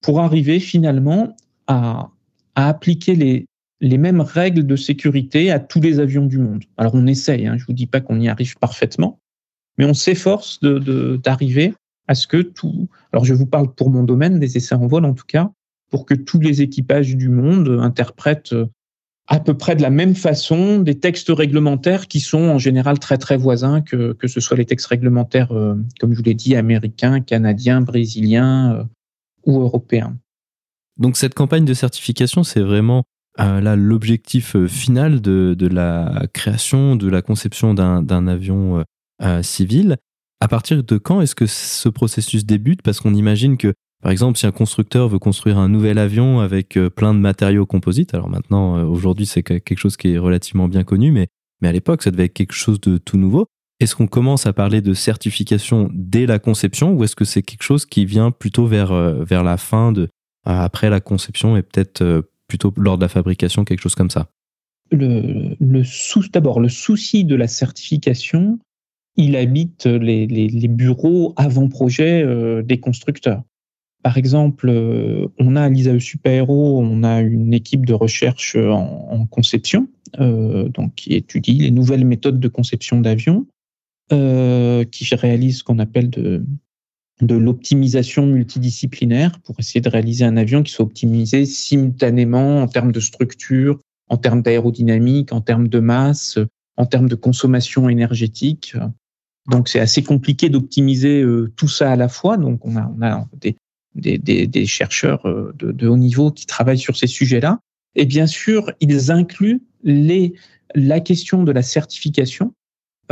[0.01, 1.35] pour arriver finalement
[1.67, 2.09] à,
[2.55, 3.45] à appliquer les,
[3.81, 6.63] les mêmes règles de sécurité à tous les avions du monde.
[6.77, 9.19] Alors on essaye, hein, je vous dis pas qu'on y arrive parfaitement,
[9.77, 11.73] mais on s'efforce d'arriver
[12.07, 12.87] à ce que tout.
[13.11, 15.51] Alors je vous parle pour mon domaine des essais en vol en tout cas,
[15.89, 18.67] pour que tous les équipages du monde interprètent euh,
[19.27, 23.17] à peu près de la même façon des textes réglementaires qui sont en général très
[23.17, 26.55] très voisins que, que ce soit les textes réglementaires, euh, comme je vous l'ai dit,
[26.55, 28.83] américains, canadiens, brésiliens euh,
[29.45, 30.15] ou européens.
[30.97, 33.03] Donc cette campagne de certification, c'est vraiment
[33.37, 38.83] là l'objectif final de, la création, de la conception d'un avion
[39.41, 39.97] civil.
[40.41, 42.81] À partir de quand est-ce que ce processus débute?
[42.81, 46.77] Parce qu'on imagine que, par exemple, si un constructeur veut construire un nouvel avion avec
[46.77, 50.67] euh, plein de matériaux composites, alors maintenant, euh, aujourd'hui, c'est quelque chose qui est relativement
[50.67, 51.27] bien connu, mais,
[51.61, 53.47] mais à l'époque, ça devait être quelque chose de tout nouveau.
[53.79, 57.63] Est-ce qu'on commence à parler de certification dès la conception ou est-ce que c'est quelque
[57.63, 60.09] chose qui vient plutôt vers, euh, vers la fin, de,
[60.43, 64.29] après la conception et peut-être plutôt lors de la fabrication, quelque chose comme ça
[64.91, 65.55] le,
[66.31, 68.59] D'abord, le souci de la certification,
[69.17, 73.43] il habite les, bureaux avant-projet euh, des constructeurs.
[74.03, 79.25] Par exemple, euh, on a à l'ISAE Super on a une équipe de recherche en,
[79.25, 79.87] conception,
[80.19, 83.47] euh, donc qui étudie les nouvelles méthodes de conception d'avions,
[84.09, 86.45] qui réalise ce qu'on appelle de,
[87.21, 92.91] de l'optimisation multidisciplinaire pour essayer de réaliser un avion qui soit optimisé simultanément en termes
[92.91, 96.37] de structure, en termes d'aérodynamique, en termes de masse,
[96.77, 98.75] en termes de consommation énergétique.
[99.49, 102.37] Donc c'est assez compliqué d'optimiser euh, tout ça à la fois.
[102.37, 103.55] Donc on a, on a des,
[103.95, 107.59] des, des, chercheurs euh, de, de, haut niveau qui travaillent sur ces sujets-là.
[107.95, 110.33] Et bien sûr, ils incluent les,
[110.73, 112.53] la question de la certification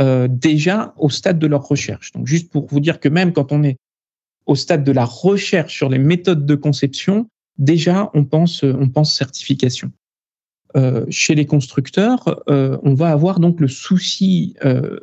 [0.00, 2.12] euh, déjà au stade de leur recherche.
[2.12, 3.76] Donc juste pour vous dire que même quand on est
[4.46, 7.28] au stade de la recherche sur les méthodes de conception,
[7.58, 9.90] déjà on pense, on pense certification.
[10.76, 14.98] Euh, chez les constructeurs, euh, on va avoir donc le souci euh,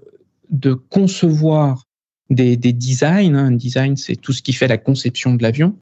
[0.50, 1.86] de concevoir
[2.30, 3.36] des, des designs.
[3.36, 5.78] Un design, c'est tout ce qui fait la conception de l'avion,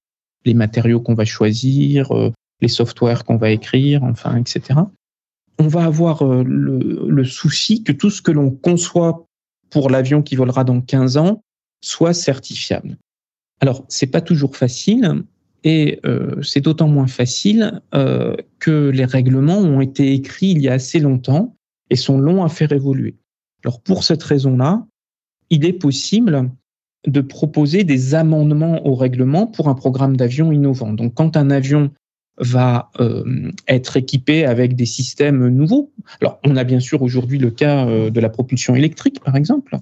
[0.46, 4.80] les matériaux qu'on va choisir, euh, les softwares qu'on va écrire, enfin, etc.
[5.58, 9.26] On va avoir euh, le, le, souci que tout ce que l'on conçoit
[9.70, 11.42] pour l'avion qui volera dans 15 ans
[11.82, 12.98] soit certifiable.
[13.62, 15.24] Alors, c'est pas toujours facile,
[15.64, 20.70] et euh, c'est d'autant moins facile euh, que les règlements ont été écrits il y
[20.70, 21.56] a assez longtemps
[21.90, 23.16] et sont longs à faire évoluer.
[23.64, 24.86] Alors pour cette raison-là,
[25.50, 26.50] il est possible
[27.08, 30.94] de proposer des amendements au règlement pour un programme d'avion innovant.
[30.94, 31.92] Donc quand un avion
[32.38, 35.92] va euh, être équipé avec des systèmes nouveaux,
[36.22, 39.78] alors on a bien sûr aujourd'hui le cas de la propulsion électrique par exemple.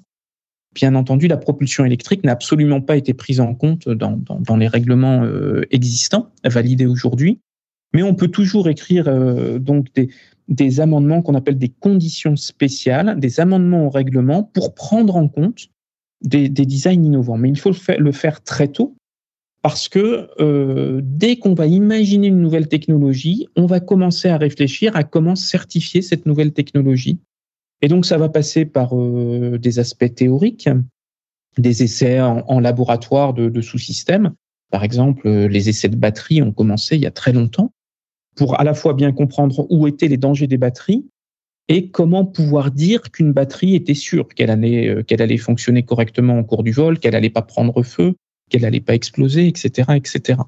[0.74, 5.24] Bien entendu, la propulsion électrique n'a absolument pas été prise en compte dans, les règlements
[5.24, 7.40] euh, existants, validés aujourd'hui,
[7.94, 9.86] mais on peut toujours écrire euh, donc
[10.48, 15.68] des, amendements qu'on appelle des conditions spéciales, des amendements au règlement pour prendre en compte
[16.22, 17.38] des, des designs innovants.
[17.38, 18.94] Mais il faut le faire, le faire très tôt
[19.62, 24.94] parce que euh, dès qu'on va imaginer une nouvelle technologie, on va commencer à réfléchir
[24.96, 27.18] à comment certifier cette nouvelle technologie.
[27.80, 30.68] Et donc ça va passer par euh, des aspects théoriques,
[31.56, 34.32] des essais en, laboratoire de, sous-systèmes.
[34.70, 37.72] Par exemple, les essais de batterie ont commencé il y a très longtemps
[38.36, 41.04] pour à la fois bien comprendre où étaient les dangers des batteries
[41.68, 46.62] et comment pouvoir dire qu'une batterie était sûre, qu'elle allait, euh, fonctionner correctement au cours
[46.62, 48.14] du vol, qu'elle allait pas prendre feu,
[48.48, 50.40] qu'elle allait pas exploser, etc., etc.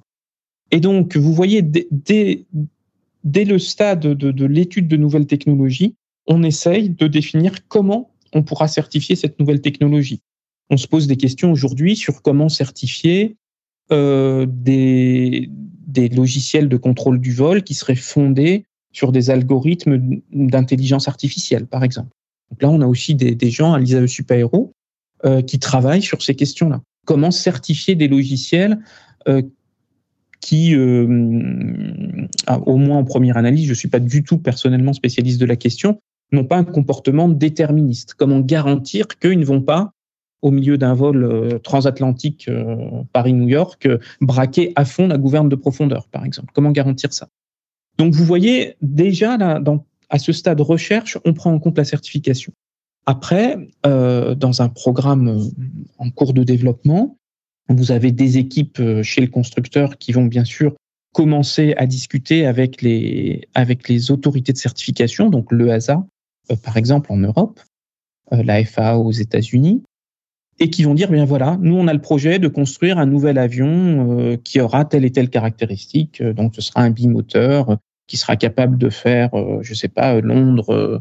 [0.70, 5.94] Et donc, vous voyez, dès, dès, le stade de, de l'étude de nouvelles technologies,
[6.26, 10.20] on essaye de définir comment on pourra certifier cette nouvelle technologie.
[10.70, 13.36] On se pose des questions aujourd'hui sur comment certifier
[13.90, 15.48] euh, des,
[16.14, 22.10] logiciels de contrôle du vol qui seraient fondés sur des algorithmes d'intelligence artificielle, par exemple.
[22.60, 24.72] Là, on a aussi des, gens à l'ISAE Supaéro
[25.24, 26.80] euh, qui travaillent sur ces questions-là.
[27.06, 28.78] Comment certifier des logiciels
[29.28, 29.42] euh,
[30.40, 31.04] qui, euh,
[32.66, 35.56] au moins en première analyse, je ne suis pas du tout personnellement spécialiste de la
[35.56, 36.00] question,
[36.32, 38.14] n'ont pas un comportement déterministe.
[38.14, 39.92] Comment garantir qu'ils ne vont pas
[40.42, 45.48] au milieu d'un vol euh, transatlantique euh, Paris-New York, euh, braquer à fond la gouverne
[45.48, 46.52] de profondeur, par exemple?
[46.54, 47.28] Comment garantir ça?
[47.98, 49.60] Donc vous voyez, déjà, là,
[50.08, 52.52] à ce stade recherche, on prend en compte la certification.
[53.06, 55.40] Après, dans un programme
[55.98, 57.16] en cours de développement,
[57.68, 60.74] Vous avez des équipes chez le constructeur qui vont bien sûr
[61.12, 66.06] commencer à discuter avec les, autorités de certification, donc l'EASA,
[66.54, 67.60] par exemple en Europe,
[68.30, 69.82] la FAA aux États-Unis,
[70.60, 73.38] et qui vont dire, bien voilà, nous on a le projet de construire un nouvel
[73.38, 76.20] avion euh, qui aura telle et telle caractéristique.
[76.20, 80.20] Euh, donc ce sera un bimoteur euh, qui sera capable de faire, je sais pas,
[80.20, 81.00] Londres,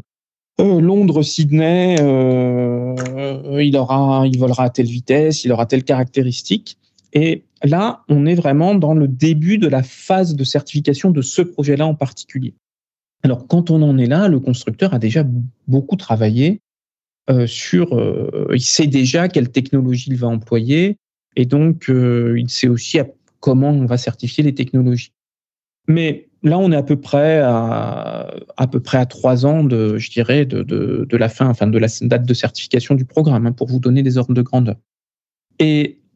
[0.60, 1.96] Londres, Sydney.
[1.98, 6.78] il aura, il volera à telle vitesse, il aura telle caractéristique.
[7.12, 11.42] Et là, on est vraiment dans le début de la phase de certification de ce
[11.42, 12.54] projet-là en particulier.
[13.22, 15.24] Alors, quand on en est là, le constructeur a déjà
[15.68, 16.60] beaucoup travaillé
[17.28, 20.96] euh, sur, euh, il sait déjà quelle technologie il va employer
[21.36, 22.98] et donc euh, il sait aussi
[23.40, 25.12] comment on va certifier les technologies.
[25.86, 29.98] Mais là, on est à peu près à, à peu près à trois ans de,
[29.98, 33.52] je dirais, de, de, la fin, enfin de la date de certification du programme, hein,
[33.52, 34.76] pour vous donner des ordres de grandeur.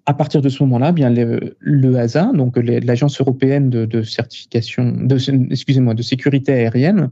[0.06, 5.16] À partir de ce moment-là, bien le, le donc l'agence européenne de, de certification, de,
[5.50, 7.10] excusez-moi, de sécurité aérienne,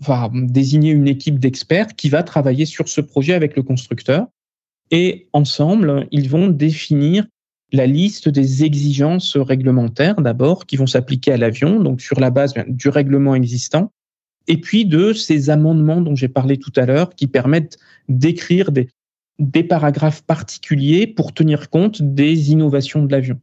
[0.00, 4.26] va désigner une équipe d'experts qui va travailler sur ce projet avec le constructeur.
[4.90, 7.26] Et ensemble, ils vont définir
[7.72, 12.54] la liste des exigences réglementaires d'abord qui vont s'appliquer à l'avion, donc sur la base
[12.68, 13.90] du règlement existant,
[14.46, 18.88] et puis de ces amendements dont j'ai parlé tout à l'heure qui permettent d'écrire des,
[19.38, 23.38] des paragraphes particuliers pour tenir compte des innovations de l'avion.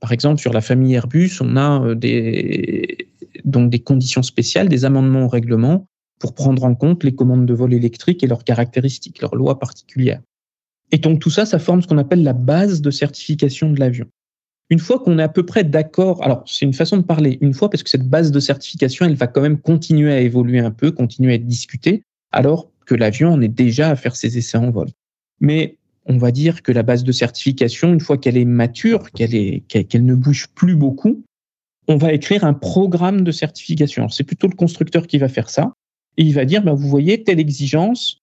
[0.00, 3.08] Par exemple, sur la famille Airbus, on a euh, des,
[3.44, 5.86] donc des conditions spéciales, des amendements au règlement
[6.18, 10.20] pour prendre en compte les commandes de vol électriques et leurs caractéristiques, leurs lois particulières.
[10.90, 14.06] Et donc tout ça, ça forme ce qu'on appelle la base de certification de l'avion.
[14.70, 17.54] Une fois qu'on est à peu près d'accord, alors c'est une façon de parler, une
[17.54, 20.70] fois parce que cette base de certification, elle va quand même continuer à évoluer un
[20.70, 24.58] peu, continuer à être discutée, alors que l'avion en est déjà à faire ses essais
[24.58, 24.88] en vol.
[25.40, 29.34] Mais on va dire que la base de certification, une fois qu'elle est mature, qu'elle
[29.34, 31.22] est, ne bouge plus beaucoup,
[31.86, 34.08] on va écrire un programme de certification.
[34.08, 35.72] C'est plutôt le constructeur qui va faire ça.
[36.16, 38.18] Et il va dire, ben, vous voyez, telle exigence,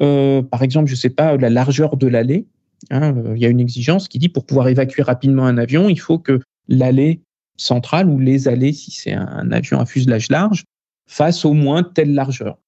[0.00, 2.46] euh, par exemple, je sais pas, la largeur de l'allée.
[2.90, 5.88] Hein, euh, il y a une exigence qui dit pour pouvoir évacuer rapidement un avion,
[5.88, 7.20] il faut que l'allée
[7.56, 10.64] centrale ou les allées, si c'est un avion à fuselage large,
[11.06, 12.58] fasse au moins telle largeur.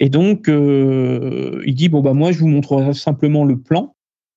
[0.00, 3.94] Et donc, euh, il dit, bon, bah, moi, je vous montrerai simplement le plan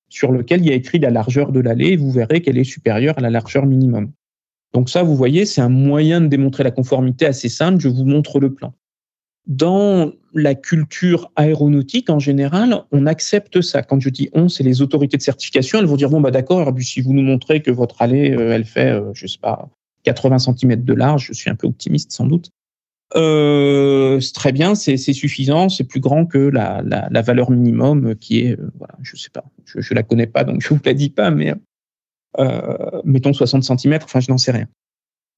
[0.08, 2.64] sur lequel il y a écrit la largeur de l'allée et vous verrez qu'elle est
[2.64, 4.12] supérieure à la largeur minimum.
[4.74, 7.80] Donc ça, vous voyez, c'est un moyen de démontrer la conformité assez simple.
[7.80, 8.74] Je vous montre le plan.
[9.46, 13.82] Dans la culture aéronautique en général, on accepte ça.
[13.82, 15.78] Quand je dis on, c'est les autorités de certification.
[15.78, 18.64] Elles vont dire bon bah d'accord, si vous nous montrez que votre allée, euh, elle
[18.64, 19.68] fait, euh, je sais pas,
[20.04, 22.50] 80 cm de large, je suis un peu optimiste sans doute.
[23.14, 28.14] Euh, c'est très bien, c'est suffisant, c'est plus grand que la, la, la, valeur minimum
[28.16, 30.80] qui est, euh, voilà, je sais pas, je, je la connais pas donc je vous
[30.82, 31.52] la dis pas, mais
[32.38, 34.66] euh, mettons 60 cm, enfin je n'en sais rien.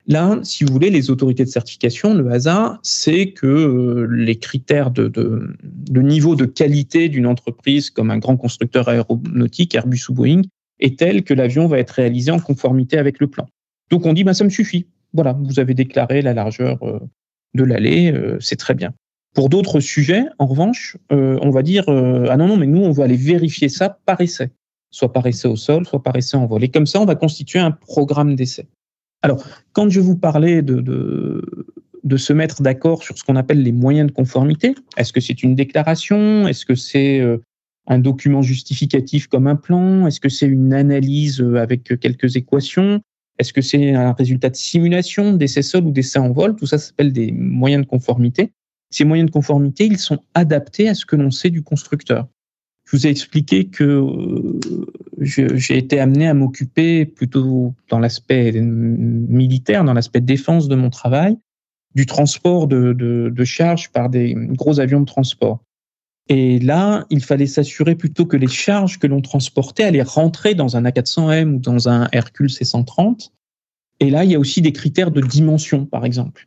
[0.06, 4.90] Là, si vous voulez, les autorités de certification, le hasard, c'est que euh, les critères
[4.90, 10.14] de, de, de, niveau de qualité d'une entreprise comme un grand constructeur aéronautique, Airbus ou
[10.14, 10.42] Boeing,
[10.78, 13.46] est tel que l'avion va être réalisé en conformité avec le plan.
[13.88, 14.86] Donc on dit, bah, ça me suffit.
[15.14, 16.78] Voilà, vous avez déclaré la largeur
[17.54, 18.92] euh, de l'allée, c'est très bien.
[19.34, 23.04] Pour d'autres sujets, en revanche, on va dire, ah non, non, mais nous, on va
[23.04, 24.50] aller vérifier ça par essai
[24.94, 26.62] soit par essai au sol, soit par essai en vol.
[26.62, 28.68] Et comme ça, on va constituer un programme d'essai.
[29.22, 31.42] Alors, quand je vous parlais de,
[32.16, 35.56] se mettre d'accord sur ce qu'on appelle les moyens de conformité, est-ce que c'est une
[35.56, 36.46] déclaration?
[36.46, 37.38] Est-ce que c'est euh,
[37.88, 40.06] un document justificatif comme un plan?
[40.06, 43.00] Est-ce que c'est une analyse euh, avec quelques équations?
[43.38, 46.56] Est-ce que c'est un résultat de simulation d'essai sol ou d'essai en vol?
[46.56, 48.52] Tout ça s'appelle des moyens de conformité.
[48.90, 52.28] Ces moyens de conformité, ils sont adaptés à ce que l'on sait du constructeur
[52.84, 54.60] je vous ai expliqué que euh,
[55.20, 61.38] j'ai été amené à m'occuper plutôt dans l'aspect militaire, dans l'aspect défense de mon travail,
[61.94, 65.60] du transport de, de, de charges par des gros avions de transport.
[66.28, 70.76] Et là, il fallait s'assurer plutôt que les charges que l'on transportait allaient rentrer dans
[70.76, 73.30] un A400M ou dans un Hercule C130.
[74.00, 76.46] Et là, il y a aussi des critères de dimension, par exemple.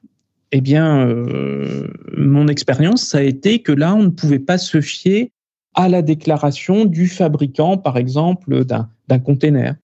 [0.52, 4.82] Eh bien, euh, mon expérience, ça a été que là, on ne pouvait pas se
[4.82, 5.32] fier
[5.76, 9.76] à la déclaration du fabricant, par exemple, d'un container.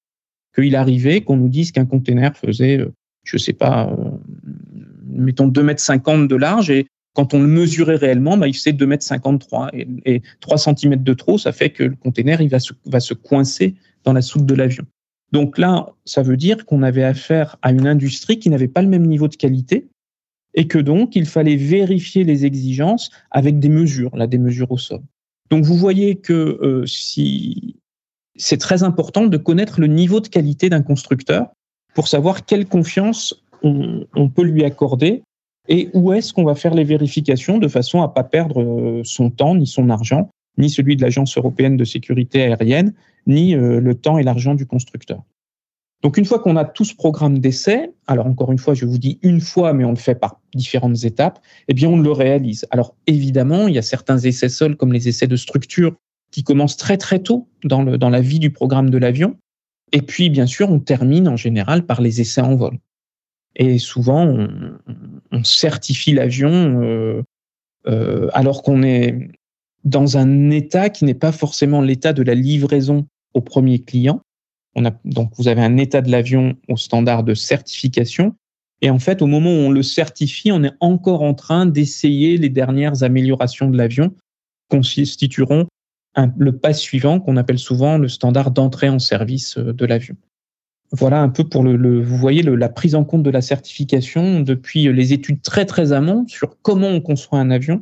[0.55, 2.93] Qu'il arrivait qu'on nous dise qu'un container faisait, euh,
[3.23, 4.11] je sais pas, euh,
[5.05, 6.71] mettons 2 mètres 50 de large
[7.13, 11.03] quand on le mesurait réellement, bah, il faisait 2 mètres 53 et, et 3 cm
[11.03, 14.21] de trop, ça fait que le container il va se, va se coincer dans la
[14.21, 14.85] soute de l'avion.
[15.31, 18.87] Donc là, ça veut dire qu'on avait affaire à une industrie qui n'avait pas le
[18.87, 19.87] même niveau de qualité
[20.53, 24.77] et que donc il fallait vérifier les exigences avec des mesures, là des mesures au
[24.77, 25.01] sol.
[25.49, 27.77] Donc vous voyez que euh, si
[28.35, 31.47] c'est très important de connaître le niveau de qualité d'un constructeur
[31.93, 35.23] pour savoir quelle confiance on, peut lui accorder
[35.67, 39.29] et où est-ce qu'on va faire les vérifications de façon à pas perdre euh, son
[39.29, 42.93] temps ni son argent, ni celui de l'Agence européenne de sécurité aérienne,
[43.27, 45.23] ni euh, le temps et l'argent du constructeur?
[46.03, 48.97] Donc une fois qu'on a tout ce programme d'essai, alors encore une fois, je vous
[48.97, 51.39] dis une fois, mais on le fait par différentes étapes,
[51.69, 52.65] eh bien on le réalise.
[52.71, 55.95] Alors évidemment, il y a certains essais sols comme les essais de structure
[56.31, 59.37] qui commencent très très tôt dans, le, dans la vie du programme de l'avion.
[59.93, 62.77] Et puis bien sûr, on termine en général par les essais en vol.
[63.55, 64.49] Et souvent, on,
[65.43, 67.23] certifie l'avion euh,
[67.87, 69.31] euh, alors qu'on est
[69.83, 74.21] dans un état qui n'est pas forcément l'état de la livraison au premier client,
[74.75, 78.35] on a, donc, vous avez un état de l'avion au standard de certification.
[78.81, 82.37] Et en fait, au moment où on le certifie, on est encore en train d'essayer
[82.37, 84.13] les dernières améliorations de l'avion
[84.69, 85.67] constitueront
[86.37, 90.15] le pas suivant qu'on appelle souvent le standard d'entrée en service euh, de l'avion.
[90.95, 94.91] Voilà un peu pour le, vous voyez la prise en compte de la certification depuis
[94.93, 97.81] les études très très amont sur comment on conçoit un avion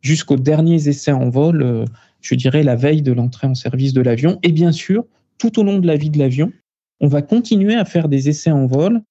[0.00, 1.84] jusqu'aux derniers essais en vol, euh,
[2.20, 5.04] je dirais la veille de l'entrée en service de l'avion et bien sûr
[5.38, 6.52] tout au long de la vie de l'avion,
[7.00, 9.02] on va continuer à faire des essais en vol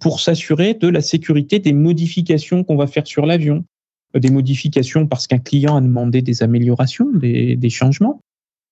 [0.00, 3.64] pour s'assurer de la sécurité des modifications qu'on va faire sur l'avion.
[4.16, 8.20] Euh, des modifications parce qu'un client a demandé des améliorations, des, changements,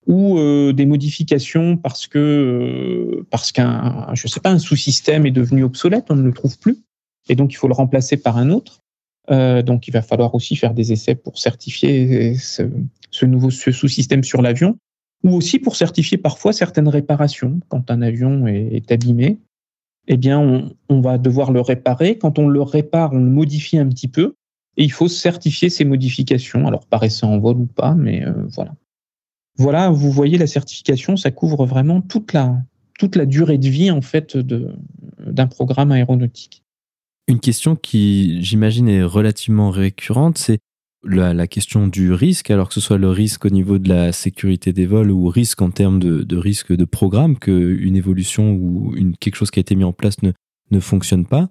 [0.07, 5.33] ou euh, des modifications parce que euh, parce qu'un je sais pas un sous-système est
[5.33, 6.79] devenu obsolète, on ne le trouve plus,
[7.29, 8.81] et donc il faut le remplacer par un autre.
[9.29, 12.63] donc il va falloir aussi faire des essais pour certifier ce,
[13.25, 14.79] nouveau ce sous-système sur l'avion
[15.25, 17.61] ou aussi pour certifier parfois certaines réparations.
[17.69, 19.39] Quand un avion est, abîmé,
[20.09, 22.19] eh bien, on, va devoir le réparer.
[22.19, 24.35] Quand on le répare, on le modifie un petit peu
[24.77, 26.67] et il faut certifier ces modifications.
[26.67, 28.75] Alors, paraissant en vol ou pas, mais euh, voilà.
[29.59, 34.37] Voilà, vous voyez, la certification, ça couvre vraiment toute la, durée de vie, en fait,
[34.37, 36.63] d'un programme aéronautique.
[37.29, 40.59] Une question qui, j'imagine, est relativement récurrente, c'est
[41.03, 44.73] la, question du risque, alors que ce soit le risque au niveau de la sécurité
[44.73, 49.51] des vols ou risque en termes de, risque de programme, qu'une évolution ou quelque chose
[49.51, 50.33] qui a été mis en place ne,
[50.71, 51.49] ne fonctionne pas.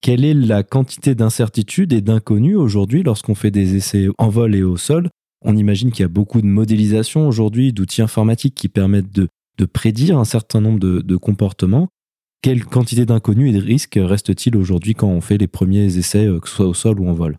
[0.00, 4.62] Quelle est la quantité d'incertitude et d'inconnus aujourd'hui lorsqu'on fait des essais en vol et
[4.62, 5.08] au sol
[5.44, 9.28] On imagine qu'il y a beaucoup de modélisation aujourd'hui, d'outils informatiques qui permettent de,
[9.72, 11.88] prédire un certain nombre de, comportements.
[12.42, 16.40] Quelle quantité d'inconnus et de risques reste-t-il aujourd'hui quand on fait les premiers essais, euh,
[16.40, 17.38] que ce soit au sol ou en vol?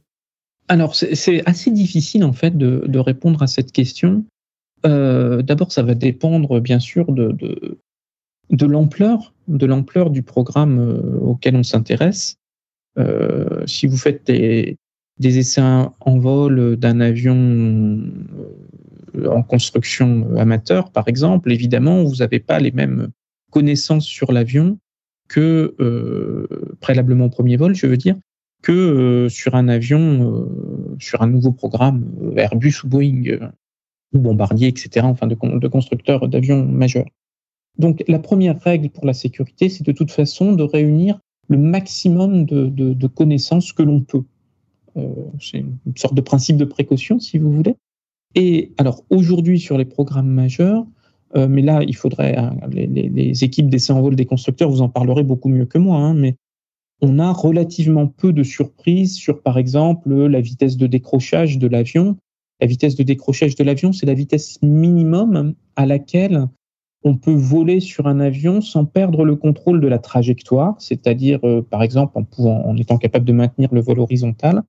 [0.70, 4.24] Alors, c'est assez difficile en fait de, répondre à cette question.
[4.86, 7.36] Euh, d'abord, ça va dépendre bien sûr de,
[8.66, 12.38] l'ampleur, de l'ampleur du programme euh, auquel on s'intéresse.
[13.66, 14.78] Si vous faites des,
[15.22, 18.02] essais en vol d'un avion
[19.28, 23.10] en construction amateur, par exemple, évidemment, vous n'avez pas les mêmes
[23.52, 24.80] connaissances sur l'avion
[25.28, 25.76] que
[26.82, 28.16] préalablement au premier vol, je veux dire,
[28.64, 33.52] que euh, sur un avion, euh, sur un nouveau programme euh, Airbus ou Boeing
[34.14, 37.06] ou Bombardier, etc., enfin de, constructeurs d'avions majeurs.
[37.78, 42.46] Donc la première règle pour la sécurité, c'est de toute façon de réunir le maximum
[42.46, 44.24] de, connaissances que l'on peut.
[45.40, 47.76] C'est une sorte de principe de précaution, si vous voulez.
[48.36, 50.86] Et alors aujourd'hui sur les programmes majeurs,
[51.36, 52.36] mais là il faudrait
[52.72, 55.98] les, les, équipes d'essai en vol des constructeurs, vous en parlerez beaucoup mieux que moi,
[55.98, 56.36] hein, mais
[57.04, 62.18] on a relativement peu de surprises sur, par exemple, la vitesse de décrochage de l'avion.
[62.62, 66.48] La vitesse de décrochage de l'avion, c'est la vitesse minimum à laquelle
[67.04, 71.62] on peut voler sur un avion sans perdre le contrôle de la trajectoire, c'est-à-dire, euh,
[71.62, 74.64] par exemple, en étant capable de maintenir le vol horizontal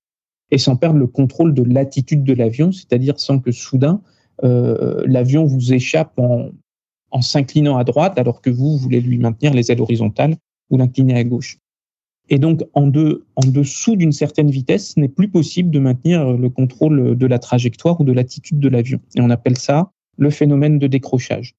[0.51, 4.01] et sans perdre le contrôle de l'attitude de l'avion, c'est-à-dire sans que soudain
[4.43, 6.49] euh, l'avion vous échappe en,
[7.11, 10.35] en s'inclinant à droite alors que vous voulez lui maintenir les ailes horizontales
[10.69, 11.57] ou l'incliner à gauche.
[12.29, 12.91] Et donc, en,
[13.35, 17.37] en dessous d'une certaine vitesse, ce n'est plus possible de maintenir le contrôle de la
[17.37, 18.99] trajectoire ou de l'attitude de l'avion.
[19.15, 21.53] Et on appelle ça le phénomène de décrochage.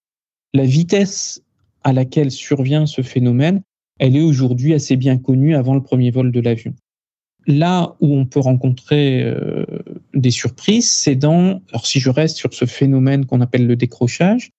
[0.55, 1.41] La vitesse
[1.85, 3.63] à laquelle survient ce phénomène,
[3.99, 6.75] elle est aujourd'hui assez bien connue avant le premier vol de l'avion.
[7.47, 9.65] Là où on peut rencontrer euh,
[10.15, 14.51] des surprises, c'est dans, alors si je reste sur ce phénomène qu'on appelle le décrochage,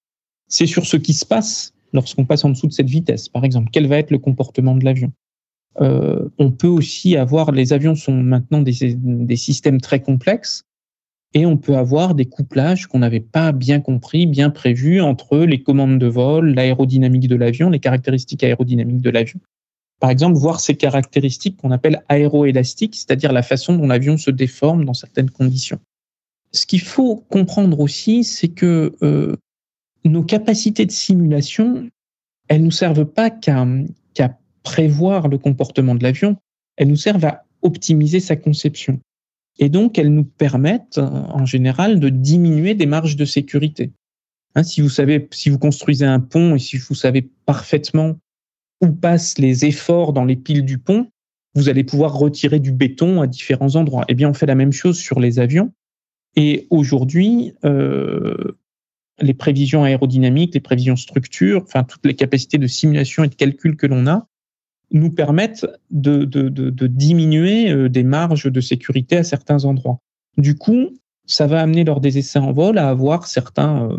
[0.47, 3.27] c'est sur ce qui se passe lorsqu'on passe en dessous de cette vitesse.
[3.29, 5.11] Par exemple, quel va être le comportement de l'avion?
[5.81, 10.63] Euh, on peut aussi avoir, les avions sont maintenant des, systèmes très complexes,
[11.33, 15.61] et on peut avoir des couplages qu'on n'avait pas bien compris, bien prévus entre les
[15.61, 19.39] commandes de vol, l'aérodynamique de l'avion, les caractéristiques aérodynamiques de l'avion.
[19.99, 24.85] Par exemple, voir ces caractéristiques qu'on appelle aéroélastiques, c'est-à-dire la façon dont l'avion se déforme
[24.85, 25.79] dans certaines conditions.
[26.51, 29.35] Ce qu'il faut comprendre aussi, c'est que euh,
[30.05, 31.89] nos capacités de simulation,
[32.47, 33.65] elles nous servent pas qu'à
[34.63, 36.37] prévoir le comportement de l'avion,
[36.77, 38.99] elles nous servent à optimiser sa conception.
[39.59, 43.91] Et donc, elles nous permettent, en général, de diminuer des marges de sécurité.
[44.55, 48.17] Hein, si vous savez, si vous construisez un pont et si vous savez parfaitement
[48.81, 51.07] où passent les efforts dans les piles du pont,
[51.55, 54.05] vous allez pouvoir retirer du béton à différents endroits.
[54.09, 55.73] Eh bien, on fait la même chose sur les avions.
[56.35, 58.57] Et aujourd'hui, euh,
[59.19, 63.75] les prévisions aérodynamiques, les prévisions structures, enfin toutes les capacités de simulation et de calcul
[63.75, 64.27] que l'on a,
[64.91, 69.99] nous permettent de, de, de, de, diminuer euh, des marges de sécurité à certains endroits.
[70.37, 70.91] Du coup,
[71.25, 73.97] ça va amener lors des essais en vol à avoir certains, euh,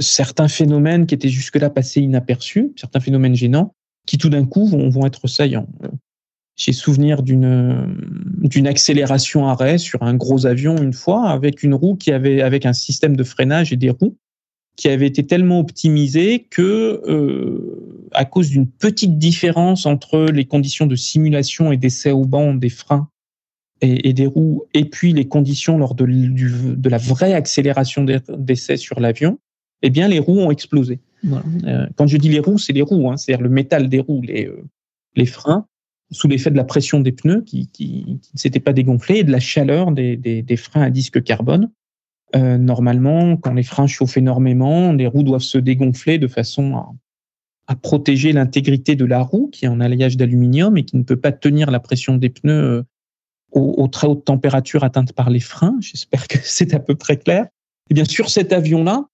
[0.00, 3.74] certains phénomènes qui étaient jusque-là passés inaperçus, certains phénomènes gênants,
[4.06, 5.68] qui tout d'un coup vont, vont être saillants.
[6.56, 7.96] J'ai souvenir d'une
[8.42, 12.66] d'une accélération arrêt sur un gros avion une fois avec une roue qui avait avec
[12.66, 14.16] un système de freinage et des roues
[14.76, 20.86] qui avait été tellement optimisé que euh, à cause d'une petite différence entre les conditions
[20.86, 23.08] de simulation et d'essai au banc des freins
[23.80, 28.04] et, et, des roues et puis les conditions lors de, du, de la vraie accélération
[28.04, 29.38] d'essai sur l'avion,
[29.82, 31.00] eh bien les roues ont explosé.
[31.64, 34.22] Euh, quand je dis les roues, c'est les roues, hein, c'est-à-dire le métal des roues,
[34.22, 34.64] les, euh,
[35.16, 35.66] les freins
[36.10, 39.24] sous l'effet de la pression des pneus qui, qui, qui ne s'étaient pas dégonflés et
[39.24, 41.70] de la chaleur des, des, des freins à disque carbone.
[42.36, 46.92] Euh, normalement, quand les freins chauffent énormément, les roues doivent se dégonfler de façon à,
[47.66, 51.20] à protéger l'intégrité de la roue qui est en alliage d'aluminium et qui ne peut
[51.20, 52.82] pas tenir la pression des pneus euh,
[53.52, 55.76] aux, très hautes températures atteintes par les freins.
[55.80, 57.46] J'espère que c'est à peu près clair.
[57.90, 59.06] Et bien sûr, cet avion-là,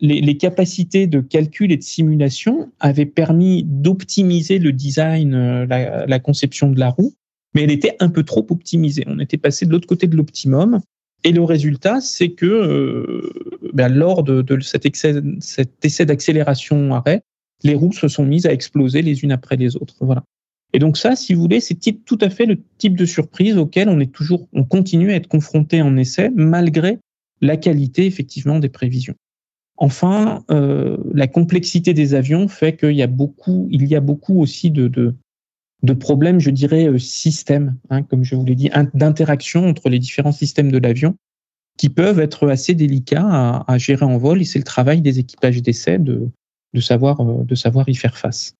[0.00, 6.06] les, les, capacités de calcul et de simulation avaient permis d'optimiser le design, euh, la,
[6.06, 7.14] la, conception de la roue,
[7.54, 9.04] mais elle était un peu trop optimisée.
[9.06, 10.80] On était passé de l'autre côté de l'optimum.
[11.24, 13.32] Et le résultat, c'est que euh,
[13.72, 17.22] ben, lors de, de cet, excès, cet essai d'accélération-arrêt,
[17.64, 19.96] les roues se sont mises à exploser les unes après les autres.
[20.00, 20.22] Voilà.
[20.72, 23.88] Et donc ça, si vous voulez, c'est tout à fait le type de surprise auquel
[23.88, 26.98] on est toujours, on continue à être confronté en essai, malgré
[27.40, 29.14] la qualité effectivement des prévisions.
[29.76, 34.40] Enfin, euh, la complexité des avions fait qu'il y a beaucoup, il y a beaucoup
[34.40, 35.14] aussi de, de,
[35.84, 40.00] de problèmes, je dirais, euh, système, hein, comme je vous l'ai dit, d'interaction entre les
[40.00, 41.16] différents systèmes de l'avion,
[41.78, 44.42] qui peuvent être assez délicats à, à gérer en vol.
[44.42, 46.28] Et c'est le travail des équipages d'essai de,
[46.74, 48.54] de, savoir, euh, de savoir y faire face.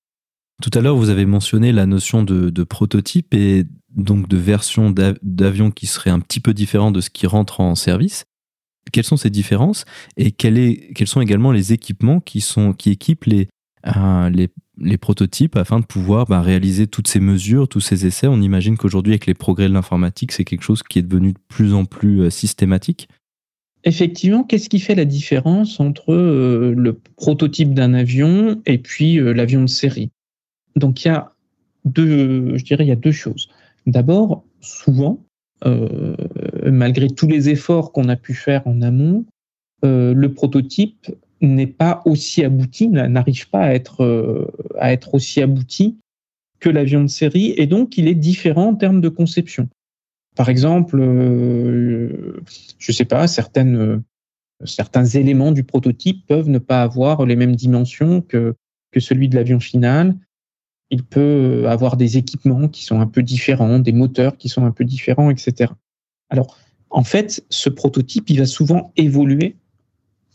[0.62, 4.92] Tout à l'heure, vous avez mentionné la notion de, prototype et donc de version
[5.22, 8.24] d'avion qui serait un petit peu différent de ce qui rentre en service
[8.90, 9.84] quelles sont ces différences
[10.16, 12.44] et quels sont également les équipements qui,
[12.86, 13.48] équipent les,
[13.86, 18.26] euh, les, prototypes afin de pouvoir bah, réaliser toutes ces mesures, tous ces essais?
[18.26, 21.38] On imagine qu'aujourd'hui, avec les progrès de l'informatique, c'est quelque chose qui est devenu de
[21.48, 23.08] plus en plus euh, systématique.
[23.84, 29.62] Effectivement, qu'est-ce qui fait la différence entre euh, le prototype d'un avion et puis l'avion
[29.62, 30.10] de série?
[30.78, 31.32] Donc il y a
[31.84, 33.48] deux, je dirais, il y a deux choses.
[33.86, 35.18] D'abord, souvent,
[35.64, 36.14] euh,
[36.64, 39.24] malgré tous les efforts qu'on a pu faire en amont,
[39.84, 41.10] euh, le prototype
[41.40, 44.46] n'est pas aussi abouti, n'arrive pas à être, euh,
[44.78, 45.98] à être aussi abouti
[46.60, 49.68] que l'avion de série, et donc il est différent en termes de conception.
[50.34, 57.56] Par exemple, je sais pas, certains éléments du prototype peuvent ne pas avoir les mêmes
[57.56, 58.54] dimensions que,
[58.92, 60.16] que celui de l'avion final
[60.90, 64.70] il peut avoir des équipements qui sont un peu différents, des moteurs qui sont un
[64.70, 65.72] peu différents, etc.
[66.30, 66.56] Alors,
[66.90, 69.56] en fait, ce prototype, il va souvent évoluer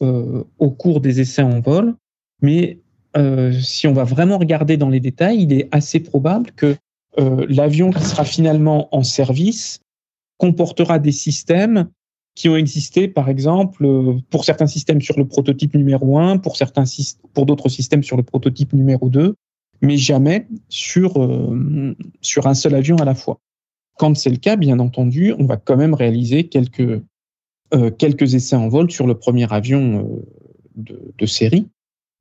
[0.01, 1.95] euh, au cours des essais en vol,
[2.41, 2.79] mais
[3.17, 6.75] euh, si on va vraiment regarder dans les détails, il est assez probable que
[7.19, 9.79] euh, l'avion qui sera finalement en service
[10.37, 11.89] comportera des systèmes
[12.35, 13.87] qui ont existé, par exemple,
[14.31, 16.85] pour certains systèmes sur le prototype numéro 1, pour, certains,
[17.33, 19.35] pour d'autres systèmes sur le prototype numéro 2,
[19.83, 23.39] mais jamais sur, euh, sur un seul avion à la fois.
[23.99, 27.01] Quand c'est le cas, bien entendu, on va quand même réaliser quelques,
[27.75, 30.23] euh, quelques essais en vol sur le premier avion
[30.77, 31.67] euh, de, série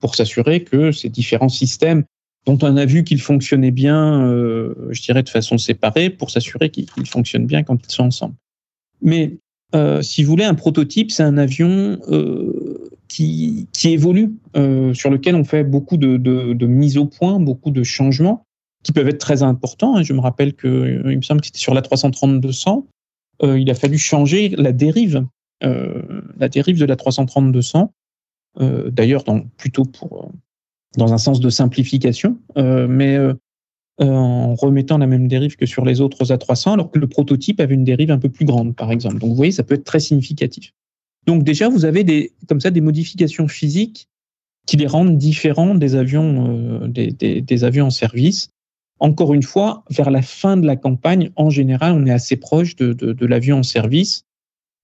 [0.01, 2.05] pour s'assurer que ces différents systèmes
[2.45, 4.29] dont on a vu qu'ils fonctionnaient bien,
[4.91, 8.35] je dirais de façon séparée, pour s'assurer qu'ils fonctionnent bien quand ils sont ensemble.
[9.01, 9.39] Mais
[10.03, 12.01] si vous voulez, un prototype, c'est un avion
[13.13, 18.47] qui, évolue, euh, sur lequel on fait beaucoup de, mises au point, beaucoup de changements
[18.83, 20.03] qui peuvent être très importants.
[20.03, 22.87] Je me rappelle que euh, il me semble que c'était sur la 330-200,
[23.43, 25.27] euh, il a fallu changer la dérive,
[25.61, 27.89] la dérive de la 330-200.
[28.61, 29.25] Euh, D'ailleurs,
[29.57, 30.31] plutôt pour
[30.99, 33.17] dans un sens de simplification, mais
[33.99, 37.75] en remettant la même dérive que sur les autres A300, alors que le prototype avait
[37.75, 39.19] une dérive un peu plus grande, par exemple.
[39.19, 40.73] Donc, vous voyez, ça peut être très significatif.
[41.27, 44.09] Donc déjà, vous avez des, comme ça des modifications physiques
[44.67, 48.51] qui les rendent différents des avions, euh, des, avions en service.
[48.99, 52.77] Encore une fois, vers la fin de la campagne, en général, on est assez proche
[52.77, 54.25] de, l'avion en service.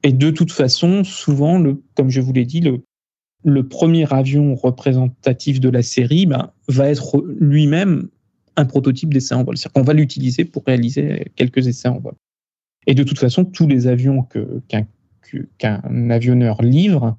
[0.02, 2.82] Et de toute façon, souvent, le, comme je vous l'ai dit, le,
[3.44, 8.08] le premier avion représentatif de la série ben, va être lui-même
[8.56, 9.56] un prototype d'essai en vol.
[9.56, 12.14] C'est-à-dire qu'on va l'utiliser pour réaliser quelques essais en vol.
[12.88, 14.26] Et de toute façon, tous les avions
[14.68, 14.86] qu'un
[16.10, 17.16] avionneur livre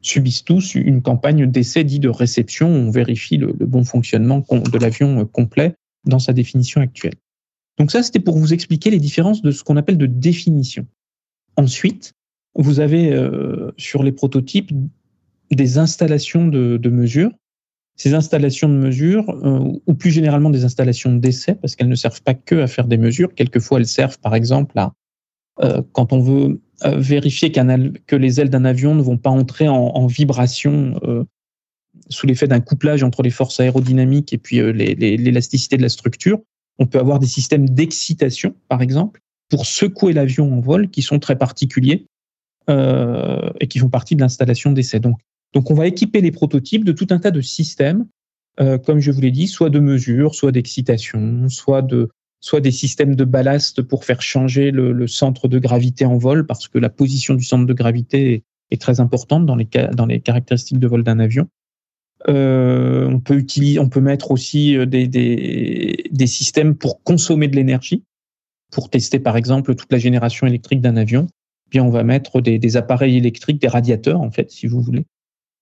[0.00, 2.68] subissent tous une campagne d'essai dit de réception.
[2.68, 7.14] On vérifie le, bon fonctionnement de l'avion complet dans sa définition actuelle.
[7.78, 10.86] Donc ça, c'était pour vous expliquer les différences de ce qu'on appelle de définition.
[11.56, 12.12] Ensuite,
[12.54, 14.72] vous avez euh, sur les prototypes
[15.50, 17.30] des installations de, mesure.
[17.96, 22.22] Ces installations de mesure, euh, ou plus généralement des installations d'essai, parce qu'elles ne servent
[22.22, 23.34] pas que à faire des mesures.
[23.34, 24.92] Quelquefois, elles servent, par exemple, à
[25.62, 29.68] euh, quand on veut euh, vérifier que les ailes d'un avion ne vont pas entrer
[29.68, 31.24] en, vibration euh,
[32.08, 36.40] sous l'effet d'un couplage entre les forces aérodynamiques et puis l'élasticité de la structure.
[36.78, 41.18] On peut avoir des systèmes d'excitation, par exemple, pour secouer l'avion en vol, qui sont
[41.18, 42.06] très particuliers
[42.68, 45.00] et qui font partie de l'installation d'essai.
[45.00, 45.18] Donc,
[45.54, 48.06] donc, on va équiper les prototypes de tout un tas de systèmes,
[48.56, 52.10] comme je vous l'ai dit, soit de mesure, soit d'excitation, soit de,
[52.40, 56.68] soit des systèmes de ballast pour faire changer le, centre de gravité en vol, parce
[56.68, 61.02] que la position du centre de gravité est, très importante dans les, caractéristiques de vol
[61.02, 61.48] d'un avion.
[62.28, 67.54] Euh, on peut utiliser, on peut mettre aussi euh, des, des, systèmes pour consommer de
[67.54, 68.02] l'énergie,
[68.72, 71.28] pour tester par exemple toute la génération électrique d'un avion.
[71.70, 75.04] Puis on va mettre des, des, appareils électriques, des radiateurs en fait, si vous voulez,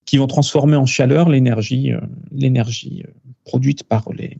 [0.06, 2.00] qui vont transformer en chaleur l'énergie, euh,
[2.32, 3.04] l'énergie
[3.44, 4.38] produite par les,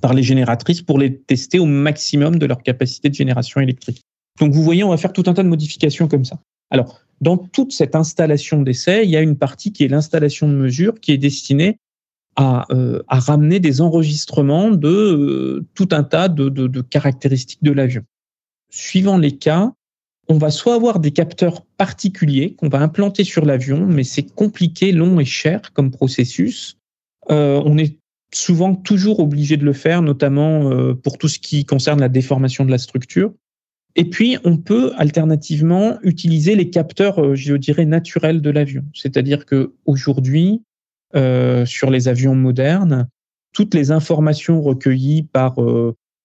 [0.00, 4.02] par les génératrices pour les tester au maximum de leur capacité de génération électrique.
[4.38, 6.38] Donc vous voyez, on va faire tout un tas de modifications comme ça.
[6.70, 10.54] Alors, dans toute cette installation d'essai, il y a une partie qui est l'installation de
[10.54, 11.78] mesure qui est destinée
[12.36, 17.62] à, euh, à ramener des enregistrements de euh, tout un tas de, de, de caractéristiques
[17.62, 18.02] de l'avion.
[18.70, 19.72] Suivant les cas,
[20.28, 24.92] on va soit avoir des capteurs particuliers qu'on va implanter sur l'avion, mais c'est compliqué,
[24.92, 26.76] long et cher comme processus.
[27.30, 27.96] Euh, on est
[28.32, 32.64] souvent toujours obligé de le faire, notamment euh, pour tout ce qui concerne la déformation
[32.64, 33.32] de la structure.
[33.94, 38.84] Et puis, on peut alternativement utiliser les capteurs, euh, je dirais, naturels de l'avion.
[38.94, 40.62] C'est-à-dire que aujourd'hui,
[41.14, 43.08] euh, sur les avions modernes,
[43.52, 45.56] toutes les informations recueillies par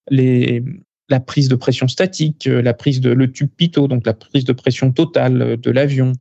[0.09, 4.51] la prise de pression statique, la prise de le tube pitot, donc la prise de
[4.51, 6.11] pression totale de l'avion,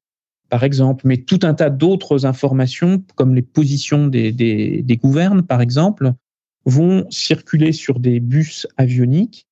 [0.51, 5.63] par exemple, mais tout un tas d'autres informations, comme les positions des, des, gouvernes, par
[5.63, 6.13] exemple,
[6.67, 9.47] vont circuler sur des bus avioniques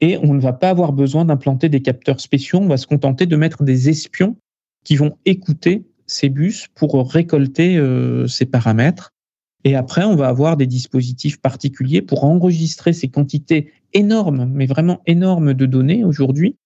[0.00, 3.24] et on ne va pas avoir besoin d'implanter des capteurs spéciaux, on va se contenter
[3.24, 4.36] de mettre des espions
[4.84, 9.12] qui vont écouter ces bus pour récolter euh, ces paramètres.
[9.64, 15.00] Et après, on va avoir des dispositifs particuliers pour enregistrer ces quantités énormes, mais vraiment
[15.06, 16.56] énormes de données aujourd'hui,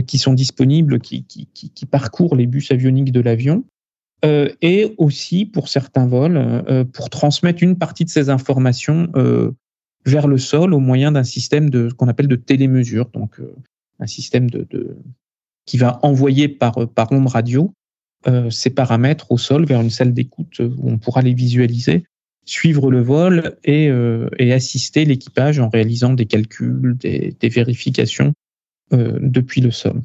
[0.00, 3.64] qui sont disponibles, qui, qui, qui, parcourent les bus avioniques de l'avion,
[4.24, 9.08] euh, et aussi pour certains vols, euh, pour transmettre une partie de ces informations
[10.04, 13.40] vers le sol au moyen d'un système de ce qu'on appelle de télémesure, donc
[14.00, 14.96] un système de, de,
[15.64, 17.72] qui va envoyer par, par onde radio
[18.50, 22.04] ces paramètres au sol vers une salle d'écoute où on pourra les visualiser,
[22.44, 23.90] suivre le vol et,
[24.38, 28.41] et assister l'équipage en réalisant des calculs, des, des vérifications euh,
[28.92, 30.02] depuis le sol.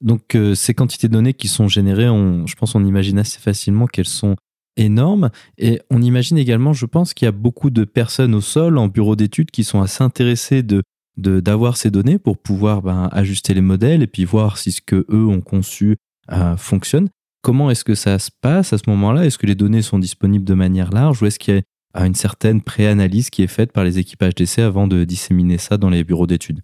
[0.00, 2.08] Donc euh, ces quantités de données qui sont générées,
[2.46, 4.36] je pense on imagine assez facilement qu'elles sont
[4.76, 5.30] énormes.
[5.56, 8.88] Et on imagine également, je pense, qu'il y a beaucoup de personnes au sol, en
[8.88, 10.82] bureau d'études, qui sont assez intéressées de
[11.16, 15.06] d'avoir ces données pour pouvoir ben, ajuster les modèles et puis voir si ce que
[15.08, 15.96] eux ont conçu
[16.32, 17.08] euh, fonctionne.
[17.40, 19.24] Comment est-ce que ça se passe à ce moment-là?
[19.24, 21.62] Est-ce que les données sont disponibles de manière large ou est-ce qu'il y
[21.94, 25.76] a une certaine préanalyse qui est faite par les équipages d'essai avant de disséminer ça
[25.76, 26.62] dans les bureaux d'études?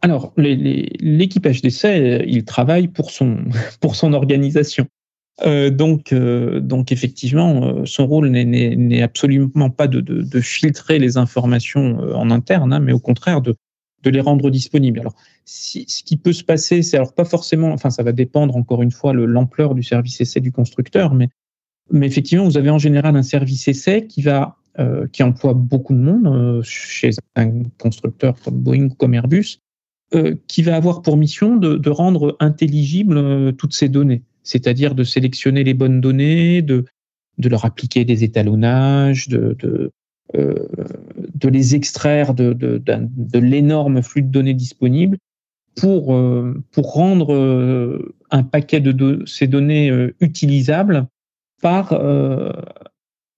[0.00, 3.44] Alors, l'équipage d'essai, il travaille pour son,
[3.80, 4.86] pour son organisation.
[5.42, 10.98] Euh, donc, euh, donc, effectivement, euh, son rôle n'est absolument pas de, de, de, filtrer
[10.98, 13.54] les informations euh, en interne, hein, mais au contraire de,
[14.02, 14.98] de les rendre disponibles.
[14.98, 18.56] Alors, si, ce qui peut se passer, c'est alors pas forcément, enfin, ça va dépendre
[18.56, 21.28] encore une fois l'ampleur du service essai du constructeur, mais,
[21.92, 24.54] mais effectivement, vous avez en général un service essai qui va
[25.12, 29.58] qui emploie beaucoup de monde chez un constructeur comme Boeing ou comme Airbus,
[30.14, 35.04] euh, qui va avoir pour mission de, rendre intelligibles euh, toutes ces données, c'est-à-dire de
[35.04, 36.86] sélectionner les bonnes données, de,
[37.36, 39.90] de leur appliquer des étalonnages, de, de,
[40.34, 40.66] euh,
[41.34, 45.18] de les extraire de, de, de l'énorme flux de données disponibles
[45.74, 46.18] pour,
[46.72, 51.06] pour rendre un paquet de, ces données utilisables
[51.60, 51.90] par,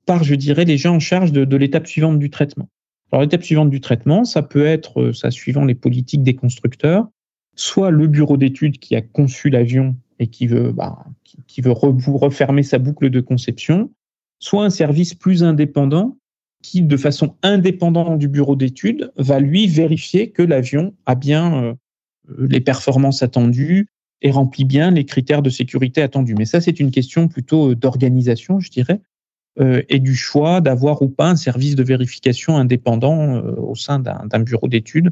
[0.06, 2.68] par, je dirais, les gens en charge de, de l'étape suivante du traitement.
[3.12, 7.08] Alors, l'étape suivante du traitement, ça peut être, ça suivant les politiques des constructeurs,
[7.56, 11.04] soit le bureau d'études qui a conçu l'avion et qui veut, bah,
[11.46, 13.90] qui, veut refermer sa boucle de conception,
[14.38, 16.16] soit un service plus indépendant
[16.62, 21.74] qui, de façon indépendante du bureau d'études, va lui vérifier que l'avion a bien euh,
[22.38, 23.88] les performances attendues
[24.22, 26.34] et remplit bien les critères de sécurité attendus.
[26.34, 29.09] Mais ça, c'est une question plutôt d'organisation, je dirais, euh,
[29.88, 34.40] et du choix d'avoir ou pas un service de vérification indépendant euh, au sein d'un
[34.40, 35.10] bureau d'études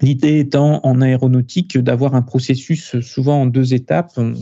[0.00, 4.12] L'idée étant en aéronautique d'avoir un processus souvent en deux étapes.
[4.16, 4.34] On,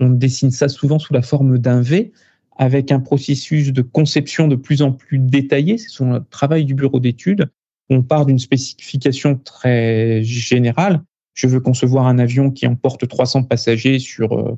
[0.00, 2.12] dessine ça souvent sous la forme d'un V,
[2.56, 5.78] avec un processus de conception de plus en plus détaillé.
[5.78, 7.48] C'est son travail du bureau d'études.
[7.90, 11.02] On part d'une spécification très générale.
[11.34, 14.56] Je veux concevoir un avion qui emporte 300 passagers sur, euh,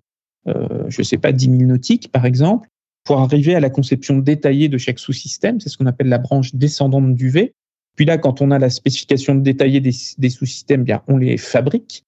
[0.49, 2.69] euh, je ne sais pas, 10 000 nautiques, par exemple,
[3.07, 5.61] pour arriver à la conception détaillée de chaque sous-système.
[5.61, 7.55] C'est ce qu'on appelle la branche descendante du V.
[7.95, 12.05] Puis là, quand on a la spécification détaillée des, sous-systèmes, bien, on les fabrique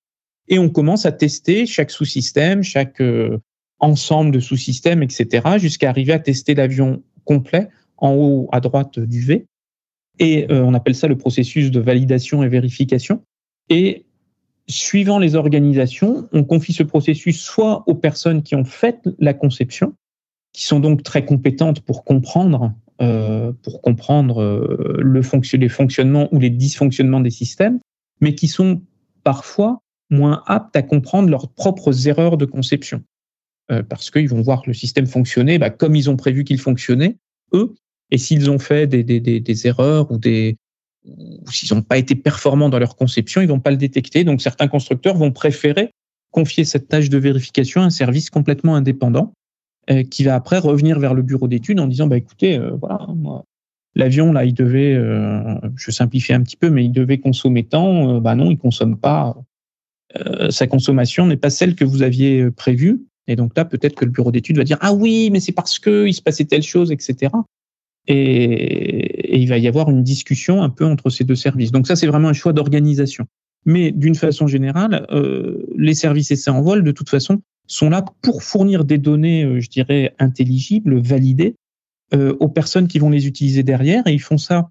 [0.49, 3.39] et on commence à tester chaque sous-système, chaque euh,
[3.79, 9.21] ensemble de sous-systèmes, etc., jusqu'à arriver à tester l'avion complet en haut à droite du
[9.21, 9.47] V.
[10.19, 13.23] Et euh, on appelle ça le processus de validation et vérification.
[13.71, 14.05] Et
[14.67, 19.95] suivant les organisations, on confie ce processus soit aux personnes qui ont fait la conception,
[20.59, 25.23] qui sont donc très compétentes pour comprendre euh, pour comprendre euh, le
[25.57, 27.79] les fonctionnements ou les dysfonctionnements des systèmes,
[28.21, 28.83] mais qui sont
[29.23, 33.05] parfois moins aptes à comprendre leurs propres erreurs de conception.
[33.71, 37.15] Euh, parce qu'ils vont voir le système fonctionner bah, comme ils ont prévu qu'il fonctionnait,
[37.53, 37.77] eux,
[38.11, 40.57] et s'ils ont fait des, des, des, erreurs ou des
[41.05, 44.25] ou s'ils n'ont pas été performants dans leur conception, ils vont pas le détecter.
[44.25, 45.93] Donc certains constructeurs vont préférer
[46.33, 49.33] confier cette tâche de vérification à un service complètement indépendant
[50.11, 53.07] qui va après revenir vers le bureau d'études en disant bah écoutez euh, voilà
[53.95, 58.21] l'avion là il devait euh, je simplifie un petit peu mais il devait consommer tant.
[58.21, 59.37] Bah non il consomme pas.
[60.51, 63.03] Sa consommation n'est pas celle que vous aviez prévue.
[63.27, 65.79] Et donc là peut-être que le bureau d'études va dire ah oui mais c'est parce
[65.79, 67.31] que il se passait telle chose etc
[68.09, 71.71] et, il va y avoir une discussion un peu entre ces deux services.
[71.71, 73.27] Donc ça c'est vraiment un choix d'organisation.
[73.65, 78.05] Mais d'une façon générale, euh, les services essais en vol, de toute façon, sont là
[78.23, 81.55] pour fournir des données, euh, je dirais, intelligibles, validées,
[82.15, 84.07] euh, aux personnes qui vont les utiliser derrière.
[84.07, 84.71] Et ils font ça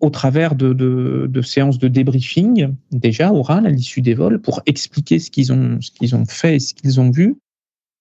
[0.00, 4.62] au travers de, de, de séances de débriefing, déjà orales à l'issue des vols, pour
[4.66, 7.36] expliquer ce qu'ils ont, ce qu'ils ont fait et ce qu'ils ont vu.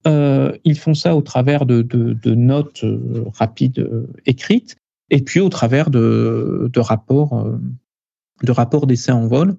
[0.07, 4.75] Euh, ils font ça au travers de, de notes euh, rapides euh, écrites,
[5.11, 7.45] et puis au travers de, rapports,
[8.41, 9.57] de rapports d'essais en vol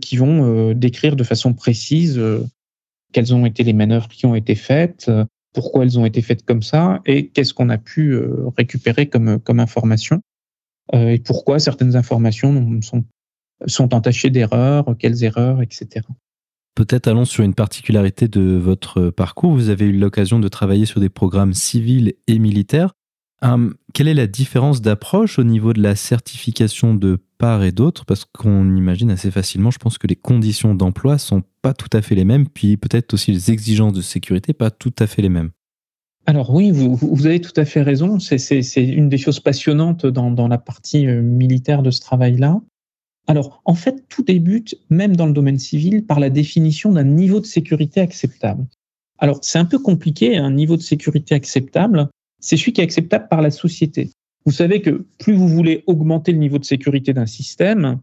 [0.00, 2.18] qui vont décrire de façon précise
[3.12, 6.44] quelles ont été les manœuvres qui ont été faites, euh, pourquoi elles ont été faites
[6.44, 10.20] comme ça, et qu'est-ce qu'on a pu euh, récupérer comme, comme information,
[10.94, 13.04] euh, et pourquoi certaines informations sont,
[13.66, 16.06] sont entachées d'erreurs, quelles erreurs, etc.
[16.74, 19.52] Peut-être allons sur une particularité de votre parcours.
[19.52, 22.94] Vous avez eu l'occasion de travailler sur des programmes civils et militaires.
[23.42, 28.04] Hum, quelle est la différence d'approche au niveau de la certification de part et d'autre?
[28.04, 32.02] Parce qu'on imagine assez facilement, je pense que les conditions d'emploi sont pas tout à
[32.02, 35.30] fait les mêmes, puis peut-être aussi les exigences de sécurité pas tout à fait les
[35.30, 35.50] mêmes.
[36.26, 38.18] Alors oui, vous, avez tout à fait raison.
[38.18, 42.60] C'est une des choses passionnantes dans, la partie euh, militaire de ce travail-là.
[43.26, 47.40] Alors en fait, tout débute, même dans le domaine civil, par la définition d'un niveau
[47.40, 48.66] de sécurité acceptable.
[49.18, 52.08] Alors c'est un peu compliqué, un niveau de sécurité acceptable
[52.40, 54.10] c'est celui qui est acceptable par la société.
[54.46, 58.00] Vous savez que plus vous voulez augmenter le niveau de sécurité d'un système,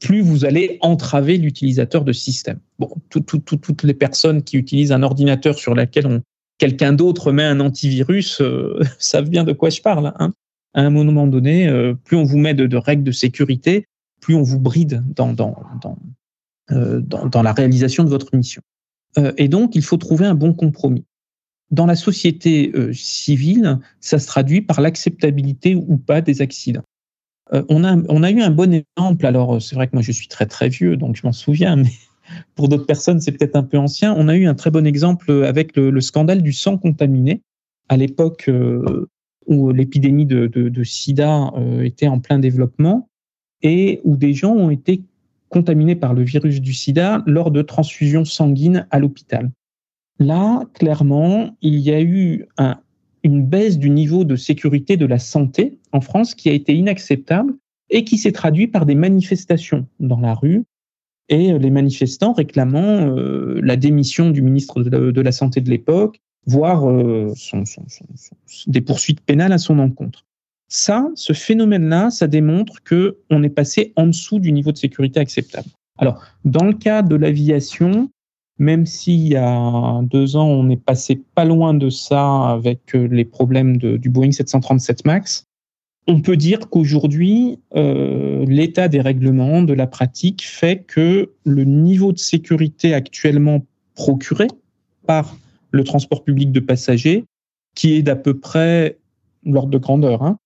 [0.00, 2.58] plus vous allez entraver l'utilisateur de système.
[2.78, 6.22] Bon, toutes les personnes qui utilisent un ordinateur sur lequel
[6.58, 10.12] quelqu'un d'autre met un antivirus euh, savent bien de quoi je parle.
[10.18, 10.32] Hein.
[10.74, 13.86] À un moment donné, euh, plus on vous met de, règles de sécurité,
[14.20, 15.34] plus on vous bride dans,
[16.70, 18.62] euh, dans la réalisation de votre mission.
[19.36, 21.04] et donc, il faut trouver un bon compromis
[21.70, 26.84] dans la société euh, civile, ça se traduit par l'acceptabilité ou pas des accidents.
[27.52, 30.46] Euh, on, a, eu un bon exemple, alors c'est vrai que moi je suis très
[30.46, 31.90] très vieux, donc je m'en souviens, mais
[32.54, 34.14] pour d'autres personnes c'est peut-être un peu ancien.
[34.16, 37.42] On a eu un très bon exemple avec le, scandale du sang contaminé,
[37.88, 39.08] à l'époque euh,
[39.46, 43.08] où l'épidémie de, de, de, sida était en plein développement
[43.62, 45.02] et où des gens ont été
[45.48, 49.52] contaminés par le virus du sida lors de transfusions sanguines à l'hôpital.
[50.18, 52.46] Là, clairement, il y a eu
[53.22, 57.54] une baisse du niveau de sécurité de la santé en France qui a été inacceptable
[57.90, 60.64] et qui s'est traduit par des manifestations dans la rue
[61.28, 66.86] et les manifestants réclamant la démission du ministre de la, Santé de l'époque, voire
[68.66, 70.24] des poursuites pénales à son encontre.
[70.68, 75.20] Ça, ce phénomène-là, ça démontre que on est passé en dessous du niveau de sécurité
[75.20, 75.68] acceptable.
[75.98, 78.10] Alors, dans le cas de l'aviation,
[78.58, 83.06] même s'il y a deux ans, on est passé pas loin de ça avec euh,
[83.06, 85.44] les problèmes du Boeing 737 MAX,
[86.06, 92.12] on peut dire qu'aujourd'hui, euh, l'état des règlements, de la pratique, fait que le niveau
[92.12, 94.46] de sécurité actuellement procuré
[95.06, 95.36] par
[95.72, 97.24] le transport public de passagers,
[97.74, 98.98] qui est d'à peu près
[99.44, 100.38] l'ordre de grandeur, hein,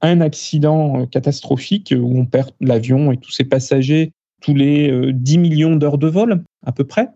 [0.00, 5.36] un accident euh, catastrophique où on perd l'avion et tous ses passagers tous les 10
[5.36, 7.10] millions d'heures de vol, à peu près,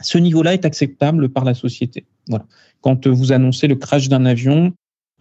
[0.00, 2.04] ce niveau-là est acceptable par la société.
[2.28, 2.46] Voilà.
[2.80, 4.72] Quand vous annoncez le crash d'un avion,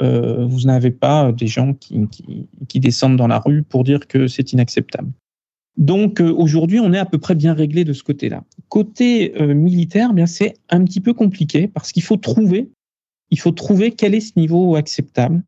[0.02, 4.54] euh, vous n'avez pas des gens qui, descendent dans la rue pour dire que c'est
[4.54, 5.12] inacceptable.
[5.78, 8.44] Donc euh, aujourd'hui, on est à peu près bien réglé de ce côté-là.
[8.70, 12.70] Côté euh, militaire, bien c'est un petit peu compliqué parce qu'il faut trouver,
[13.30, 15.44] il faut trouver quel est ce niveau acceptable.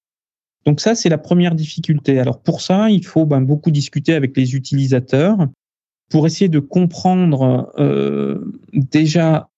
[0.66, 2.20] Donc ça, c'est la première difficulté.
[2.20, 5.48] Alors pour ça, il faut ben, beaucoup discuter avec les utilisateurs
[6.14, 8.38] pour essayer de comprendre euh,
[8.72, 9.50] déjà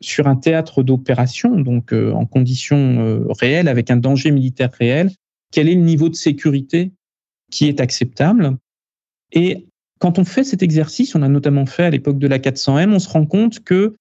[0.00, 5.10] sur un théâtre d'opération, donc euh, en conditions euh, réelles, avec un danger militaire réel,
[5.50, 6.92] quel est le niveau de sécurité
[7.50, 8.56] qui est acceptable.
[9.32, 9.66] Et
[9.98, 13.00] quand on fait cet exercice, on a notamment fait à l'époque de la 400M, on
[13.00, 13.96] se rend compte que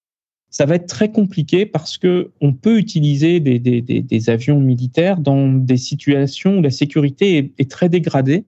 [0.52, 5.78] ça va être très compliqué parce que on peut utiliser des, avions militaires dans des
[5.78, 8.46] situations où la sécurité est, est très dégradée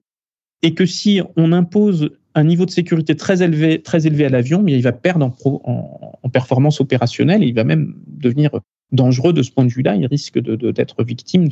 [0.62, 4.62] et que si on impose un niveau de sécurité très élevé, très élevé à l'avion,
[4.62, 8.50] mais il va perdre en, performance opérationnelle et il va même devenir
[8.92, 9.96] dangereux de ce point de vue-là.
[9.96, 11.48] Il risque d'être victime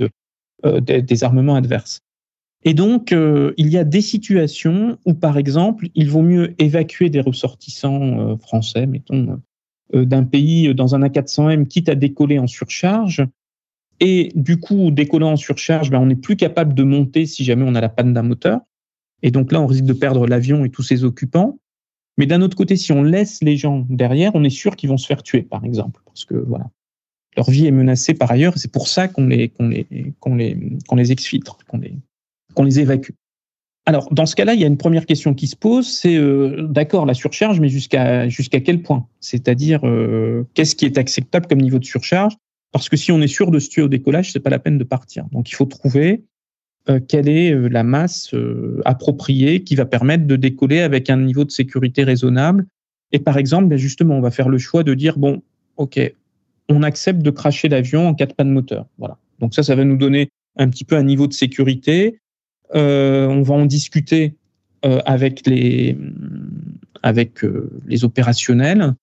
[0.66, 2.00] euh, des armements adverses.
[2.64, 7.08] Et donc, euh, il y a des situations où, par exemple, il vaut mieux évacuer
[7.08, 9.40] des ressortissants euh, français, mettons,
[9.94, 13.24] d'un pays dans un A400M, quitte à décoller en surcharge.
[14.00, 17.64] Et du coup, décollant en surcharge, ben, on n'est plus capable de monter si jamais
[17.66, 18.60] on a la panne d'un moteur.
[19.22, 21.58] Et donc là, on risque de perdre l'avion et tous ses occupants.
[22.16, 24.96] Mais d'un autre côté, si on laisse les gens derrière, on est sûr qu'ils vont
[24.96, 26.70] se faire tuer, par exemple, parce que voilà,
[27.36, 28.54] leur vie est menacée par ailleurs.
[28.56, 29.86] C'est pour ça qu'on les qu'on les
[30.20, 30.56] qu'on les
[30.86, 31.94] qu'on les exfiltre, qu'on les
[32.54, 33.12] qu'on les évacue.
[33.86, 36.62] Alors dans ce cas-là, il y a une première question qui se pose, c'est euh,
[36.62, 39.06] d'accord la surcharge, mais jusqu'à jusqu'à quel point?
[39.20, 42.36] C'est-à-dire euh, qu'est-ce qui est acceptable comme niveau de surcharge?
[42.72, 44.78] Parce que si on est sûr de se tuer au décollage, c'est pas la peine
[44.78, 45.26] de partir.
[45.32, 46.24] Donc il faut trouver
[46.90, 51.16] euh, quelle est euh, la masse euh, appropriée qui va permettre de décoller avec un
[51.16, 52.66] niveau de sécurité raisonnable.
[53.12, 55.42] Et par exemple, ben justement, on va faire le choix de dire, bon,
[55.78, 55.98] OK,
[56.68, 58.86] on accepte de cracher l'avion en cas de panne moteur.
[58.98, 59.16] Voilà.
[59.40, 62.18] Donc ça, ça va nous donner un petit peu un niveau de sécurité.
[62.72, 64.34] On va en discuter
[64.82, 65.96] avec les
[67.02, 67.44] avec
[67.86, 68.94] les opérationnels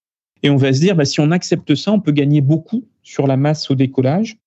[0.44, 3.28] et on va se dire, bah, si on accepte ça, on peut gagner beaucoup sur
[3.28, 4.38] la masse au décollage.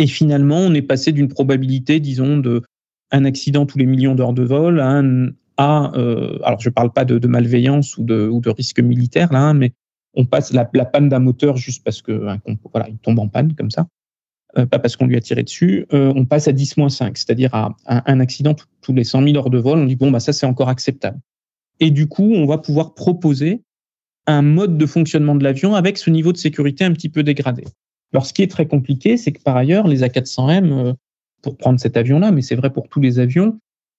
[0.00, 2.62] Et finalement, on est passé d'une probabilité, disons, de
[3.10, 7.26] un accident tous les millions d'heures de vol à euh, alors je parle pas de,
[7.26, 9.72] malveillance ou de, risque militaire là, hein, mais
[10.14, 12.12] on passe la, panne d'un moteur juste parce que
[12.72, 13.88] voilà, il tombe en panne comme ça,
[14.56, 15.84] euh, pas parce qu'on lui a tiré dessus.
[15.92, 19.58] Euh, on passe à 10-5, c'est-à-dire à, un accident tous les 100 000 heures de
[19.58, 19.80] vol.
[19.80, 21.20] On dit bon bah ça c'est encore acceptable.
[21.78, 23.60] Et du coup, on va pouvoir proposer
[24.26, 27.64] un mode de fonctionnement de l'avion avec ce niveau de sécurité un petit peu dégradé.
[28.12, 30.92] Alors, ce qui est très compliqué, c'est que par ailleurs, les A400M, euh,
[31.42, 33.58] pour prendre cet avion-là, mais c'est vrai pour tous les avions,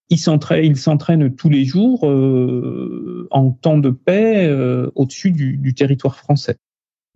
[0.09, 6.57] ils s'entraînent tous les jours euh, en temps de paix euh, au-dessus du, territoire français.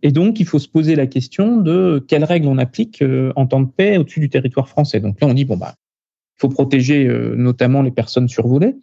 [0.01, 3.03] Et donc, il faut se poser la question de quelles règles on applique
[3.35, 4.99] en temps de paix au-dessus du territoire français.
[5.01, 5.75] Donc là, on dit, bon, bah,
[6.37, 8.75] il faut protéger notamment les personnes survolées,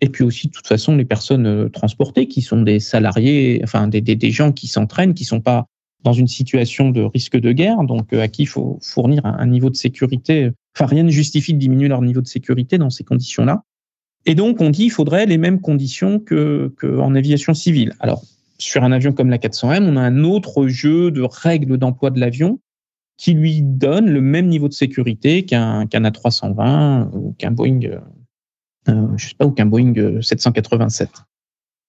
[0.00, 4.00] et puis aussi, de toute façon, les personnes transportées, qui sont des salariés, enfin, des,
[4.00, 5.66] des, gens qui s'entraînent, qui sont pas
[6.04, 9.46] dans une situation de risque de guerre, donc euh, à qui il faut fournir un,
[9.46, 10.50] niveau de sécurité.
[10.76, 13.62] Enfin, rien ne justifie de diminuer leur niveau de sécurité dans ces conditions-là.
[14.26, 17.94] Et donc, on dit qu'il faudrait les mêmes conditions que, que en aviation civile.
[18.00, 18.22] Alors,
[18.58, 22.20] sur un avion comme la 400M, on a un autre jeu de règles d'emploi de
[22.20, 22.60] l'avion
[23.16, 28.00] qui lui donne le même niveau de sécurité qu'un qu'un A320 ou qu'un Boeing, euh,
[28.88, 31.08] euh ou qu'un Boeing 787.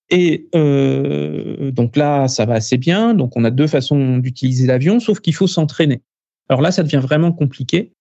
[0.09, 3.13] Et euh, donc là, ça va assez bien.
[3.13, 6.01] Donc on a deux façons d'utiliser l'avion, sauf qu'il faut s'entraîner.
[6.49, 7.91] Alors là, ça devient vraiment compliqué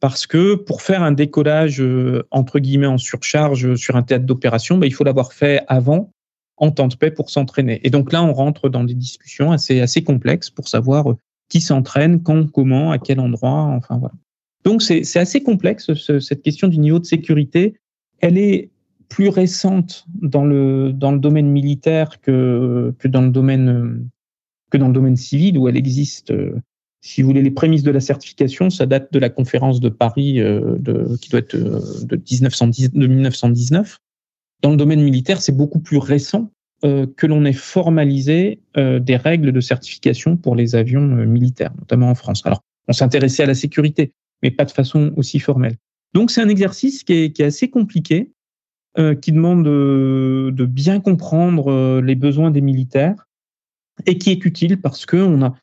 [0.00, 4.78] parce que pour faire un décollage euh, entre guillemets en surcharge sur un théâtre d'opération,
[4.78, 6.10] ben, il faut l'avoir fait avant
[6.56, 7.80] en temps de paix pour s'entraîner.
[7.84, 11.16] Et donc là, on rentre dans des discussions assez assez complexes pour savoir euh,
[11.48, 13.50] qui s'entraîne, quand, comment, à quel endroit.
[13.50, 14.14] Enfin voilà.
[14.64, 17.74] Donc c'est assez complexe cette question du niveau de sécurité.
[18.20, 18.70] Elle est
[19.12, 24.08] plus récente dans le, dans le domaine militaire que, que, dans le domaine,
[24.70, 26.32] que dans le domaine civil, où elle existe,
[27.02, 30.38] si vous voulez, les prémices de la certification, ça date de la conférence de Paris
[30.38, 33.98] de, qui doit être 1910, de 1919.
[34.62, 36.50] Dans le domaine militaire, c'est beaucoup plus récent
[36.80, 42.40] que l'on ait formalisé des règles de certification pour les avions militaires, notamment en France.
[42.46, 45.76] Alors, on s'intéressait à la sécurité, mais pas de façon aussi formelle.
[46.14, 48.32] Donc c'est un exercice qui est, assez compliqué,
[48.98, 53.26] euh, qui demande de, bien comprendre euh, les besoins des militaires
[54.04, 55.54] et qui est utile parce qu'on a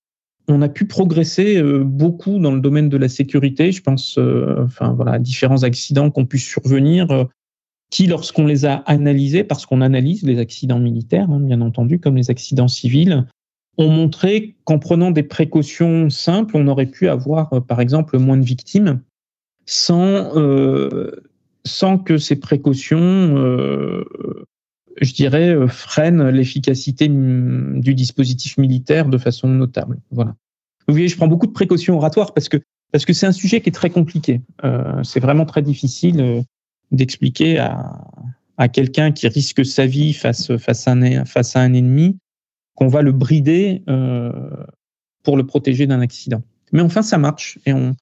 [0.47, 3.71] on a pu progresser euh, beaucoup dans le domaine de la sécurité.
[3.71, 7.27] Je pense, enfin voilà, à différents accidents qui ont pu survenir,
[7.91, 12.17] qui, lorsqu'on les a analysés, parce qu'on analyse les accidents militaires, hein, bien entendu, comme
[12.17, 13.27] les accidents civils,
[13.77, 18.43] ont montré qu'en prenant des précautions simples, on aurait pu avoir, par exemple, moins de
[18.43, 19.01] victimes
[19.67, 20.31] sans,
[21.65, 24.03] sans que ces précautions, euh,
[25.01, 29.99] je dirais, euh, freinent l'efficacité du dispositif militaire de façon notable.
[30.11, 30.35] Voilà.
[30.87, 32.57] Vous voyez, je prends beaucoup de précautions oratoires parce que
[32.91, 34.41] parce que c'est un sujet qui est très compliqué.
[35.03, 36.43] c'est vraiment très difficile
[36.89, 38.03] d'expliquer à,
[38.57, 42.17] à quelqu'un qui risque sa vie face, face, à, un, face à un ennemi
[42.73, 43.83] qu'on va le brider
[45.21, 46.41] pour le protéger d'un accident.
[46.71, 47.95] Mais enfin, ça marche et on,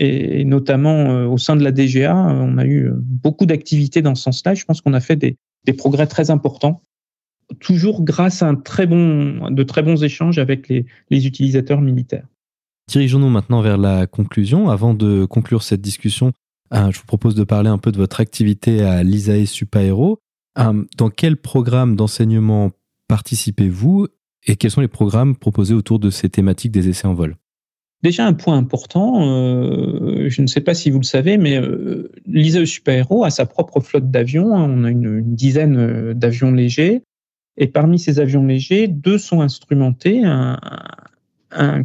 [0.00, 4.22] et notamment euh, au sein de la DGA, on a eu beaucoup d'activités dans ce
[4.22, 4.54] sens-là.
[4.54, 5.36] Je pense qu'on a fait des,
[5.76, 6.80] progrès très importants,
[7.60, 12.26] toujours grâce à de très bons échanges avec les, utilisateurs militaires.
[12.88, 14.70] Dirigeons-nous maintenant vers la conclusion.
[14.70, 16.32] Avant de conclure cette discussion,
[16.72, 20.20] euh, je vous propose de parler un peu de votre activité à l'ISAE Supaéro.
[20.58, 22.70] Euh, dans quel programme d'enseignement
[23.08, 24.06] participez-vous
[24.46, 27.36] et quels sont les programmes proposés autour de ces thématiques des essais en vol?
[28.02, 32.12] Déjà un point important, euh, je ne sais pas si vous le savez, mais euh,
[32.26, 34.56] l'ISAE Super Héros a sa propre flotte d'avions.
[34.56, 34.70] Hein.
[34.70, 37.02] On a une, dizaine euh, d'avions légers.
[37.56, 40.58] Et parmi ces avions légers, deux sont instrumentés, un,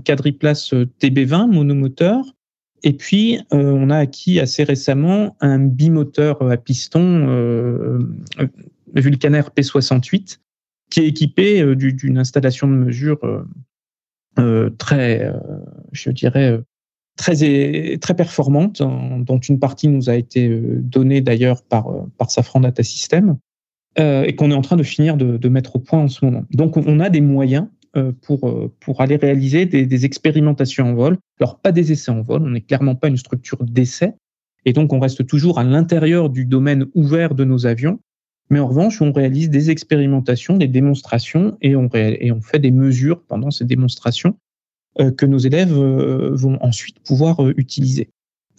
[0.05, 2.24] quadriplace TB20 monomoteur,
[2.84, 7.26] et puis on a acquis assez récemment un bimoteur à piston
[8.93, 10.38] Vulcaner P68,
[10.91, 13.18] qui est équipé d'une installation de mesure
[14.77, 15.34] très, euh,
[15.91, 16.61] je dirais, euh,
[17.17, 22.84] très, très performante, dont une partie nous a été donnée d'ailleurs par, par Safran Data
[22.84, 23.38] System,
[23.97, 26.43] et qu'on est en train de finir de, de, mettre au point en ce moment.
[26.51, 27.67] Donc on a des moyens
[28.23, 31.17] pour, pour aller réaliser des, des, expérimentations en vol.
[31.39, 34.15] Alors pas des essais en vol, on n'est clairement pas une structure d'essai,
[34.65, 37.99] et donc on reste toujours à l'intérieur du domaine ouvert de nos avions,
[38.49, 43.51] mais en revanche, on réalise des expérimentations, des démonstrations et on, fait des mesures pendant
[43.51, 44.37] ces démonstrations
[44.99, 48.09] euh, que nos élèves euh, vont ensuite pouvoir euh, utiliser.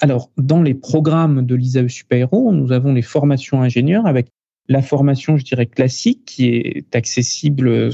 [0.00, 4.28] Alors, dans les programmes de l'ISAE Super-Héros, nous avons les formations ingénieurs avec
[4.68, 7.90] la formation, je dirais, classique qui est accessible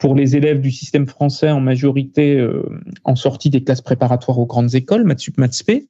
[0.00, 2.44] pour les élèves du système français en majorité
[3.04, 5.86] en sortie des classes préparatoires aux grandes écoles, Matsup Matspé.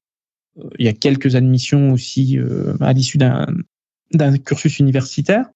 [0.78, 2.36] Il y a quelques admissions aussi
[2.80, 3.46] à l'issue d'un
[4.14, 5.46] d'un cursus universitaire.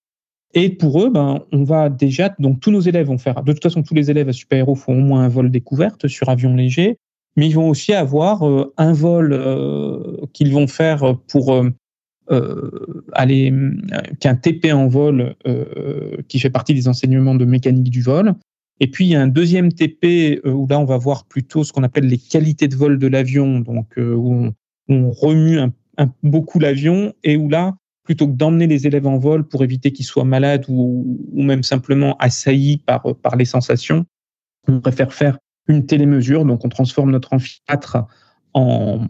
[0.55, 3.63] Et pour eux, ben, on va déjà, donc tous nos élèves vont faire, de toute
[3.63, 6.55] façon, tous les élèves à Super Héros font au moins un vol découverte sur avion
[6.55, 6.97] léger,
[7.37, 11.71] mais ils vont aussi avoir euh, un vol euh, qu'ils vont faire pour euh,
[13.13, 13.53] aller,
[14.19, 15.37] qu'un TP en vol
[16.29, 18.35] qui fait partie des enseignements de mécanique du vol.
[18.81, 21.73] Et puis il y a un deuxième TP où là on va voir plutôt ce
[21.73, 24.51] qu'on appelle les qualités de vol de l'avion, donc où
[24.89, 25.61] on, remue
[26.25, 27.77] beaucoup l'avion et où là
[28.07, 31.05] plutôt que d'emmener les élèves en vol pour éviter qu'ils soient malades ou,
[31.35, 34.07] même simplement assaillis par, par les sensations,
[34.69, 35.39] on préfère faire
[35.69, 36.45] une télémesure.
[36.45, 37.99] Donc, on transforme notre amphithéâtre
[38.55, 39.07] en,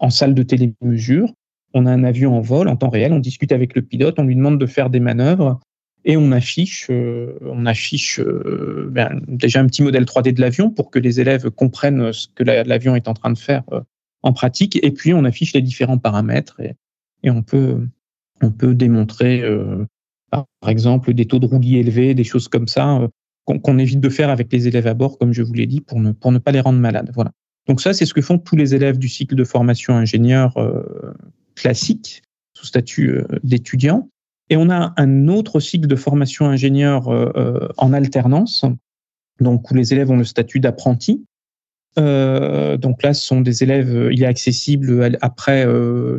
[0.00, 1.32] en salle de télémesure.
[1.72, 4.24] On a un avion en vol en temps réel, on discute avec le pilote, on
[4.24, 5.60] lui demande de faire des manœuvres
[6.04, 10.70] et on affiche, euh, on affiche euh, ben, déjà un petit modèle 3D de l'avion
[10.70, 13.80] pour que les élèves comprennent ce que l'avion est en train de faire euh,
[14.22, 14.78] en pratique.
[14.82, 16.74] Et puis, on affiche les différents paramètres et,
[17.22, 17.88] et on peut
[18.44, 19.84] on peut démontrer, euh,
[20.30, 23.08] par exemple, des taux de roulis élevés, des choses comme ça, euh,
[23.46, 26.00] qu'on évite de faire avec les élèves à bord, comme je vous l'ai dit, pour
[26.00, 27.10] ne, pas les rendre malades.
[27.14, 27.32] Voilà.
[27.66, 30.82] Donc ça, c'est ce que font tous les élèves du cycle de formation ingénieur euh,
[31.54, 32.22] classique,
[32.54, 34.08] sous statut d'étudiant.
[34.50, 37.08] Et on a un autre cycle de formation ingénieur
[37.78, 38.64] en alternance,
[39.40, 41.24] donc où les élèves ont le statut d'apprenti.
[41.96, 45.66] Donc là, ce sont des élèves, il est accessible après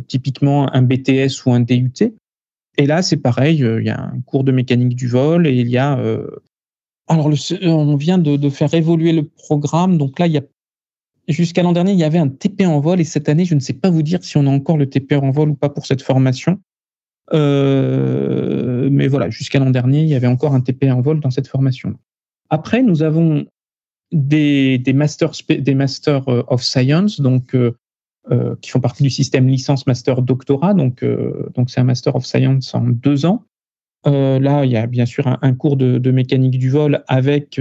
[0.08, 2.12] typiquement un BTS ou un DUT.
[2.78, 5.54] Et là, c'est pareil, euh, il y a un cours de mécanique du vol et
[5.54, 5.98] il y a.
[5.98, 6.28] Euh,
[7.08, 7.30] alors,
[7.62, 9.96] on vient de, faire évoluer le programme.
[9.96, 10.42] Donc là, il y a
[11.28, 13.60] jusqu'à l'an dernier, il y avait un TP en vol et cette année, je ne
[13.60, 15.86] sais pas vous dire si on a encore le TP en vol ou pas pour
[15.86, 16.60] cette formation.
[17.32, 21.30] Euh, mais voilà, jusqu'à l'an dernier, il y avait encore un TP en vol dans
[21.30, 21.94] cette formation.
[22.50, 23.46] Après, nous avons
[24.12, 27.56] des, masters, des masters of science, donc
[28.60, 30.74] qui font partie du système licence master doctorat.
[30.74, 31.04] Donc,
[31.54, 33.44] donc c'est un master of science en deux ans.
[34.04, 37.60] là, il y a bien sûr un, cours de, mécanique du vol avec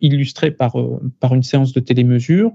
[0.00, 0.76] illustré par
[1.20, 2.52] par une séance de télémesure.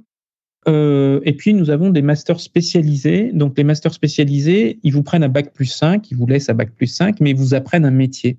[0.67, 3.31] Euh, et puis, nous avons des masters spécialisés.
[3.33, 6.53] Donc, les masters spécialisés, ils vous prennent à bac plus 5, ils vous laissent à
[6.53, 8.37] bac plus 5, mais ils vous apprennent un métier.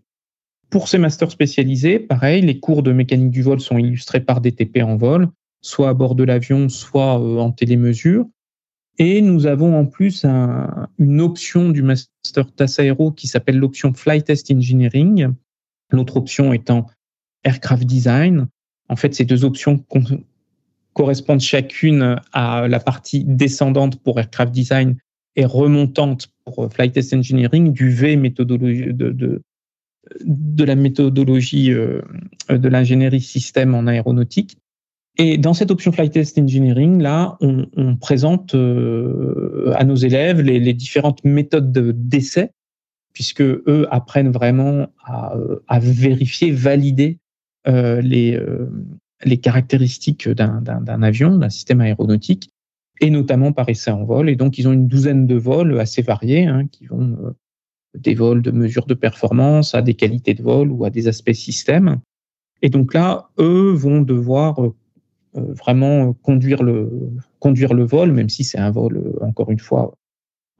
[0.70, 4.52] Pour ces masters spécialisés, pareil, les cours de mécanique du vol sont illustrés par des
[4.52, 5.28] TP en vol,
[5.62, 8.26] soit à bord de l'avion, soit euh, en télémesure.
[8.98, 13.92] Et nous avons en plus un, une option du master TAS Aero qui s'appelle l'option
[13.94, 15.28] Flight Test Engineering.
[15.90, 16.86] L'autre option étant
[17.44, 18.46] Aircraft Design.
[18.88, 19.84] En fait, ces deux options
[20.92, 24.96] correspondent chacune à la partie descendante pour aircraft design
[25.36, 29.42] et remontante pour flight test engineering du V méthodologie de,
[30.24, 32.02] de la méthodologie euh,
[32.48, 34.56] de l'ingénierie système en aéronautique.
[35.18, 40.72] Et dans cette option flight test engineering, là, on, présente euh, à nos élèves les,
[40.72, 41.72] différentes méthodes
[42.08, 42.52] d'essai,
[43.12, 45.34] puisque eux apprennent vraiment à,
[45.68, 47.18] à vérifier, valider
[47.68, 48.70] euh, les, euh,
[49.22, 52.48] les caractéristiques d'un avion, d'un système aéronautique,
[53.02, 54.30] et notamment par essai en vol.
[54.30, 57.32] Et donc, ils ont une douzaine de vols assez variés, hein, qui vont euh,
[57.96, 61.32] des vols de mesure de performance à des qualités de vol ou à des aspects
[61.32, 62.00] système.
[62.62, 64.74] Et donc là, eux vont devoir euh,
[65.36, 66.90] euh, vraiment conduire le,
[67.38, 69.94] conduire le vol, même si c'est un vol, encore une fois,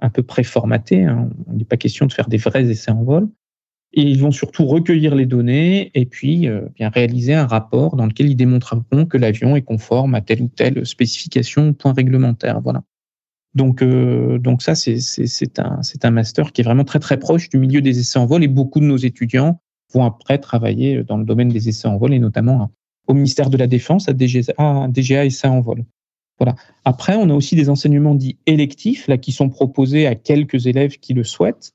[0.00, 1.04] un peu préformaté.
[1.04, 1.30] Hein.
[1.50, 3.28] Il n'est pas question de faire des vrais essais en vol.
[3.92, 8.06] Et ils vont surtout recueillir les données et puis euh, bien réaliser un rapport dans
[8.06, 12.60] lequel ils démontreront que l'avion est conforme à telle ou telle spécification ou point réglementaire.
[12.60, 12.84] Voilà.
[13.54, 17.58] Donc, euh, donc ça, c'est un, un master qui est vraiment très très proche du
[17.58, 19.60] milieu des essais en vol et beaucoup de nos étudiants
[19.92, 22.70] vont après travailler dans le domaine des essais en vol et notamment
[23.08, 25.84] au ministère de la Défense, à DGA, à Essais en vol.
[26.38, 26.54] Voilà.
[26.84, 30.98] Après, on a aussi des enseignements dits électifs là qui sont proposés à quelques élèves
[30.98, 31.74] qui le souhaitent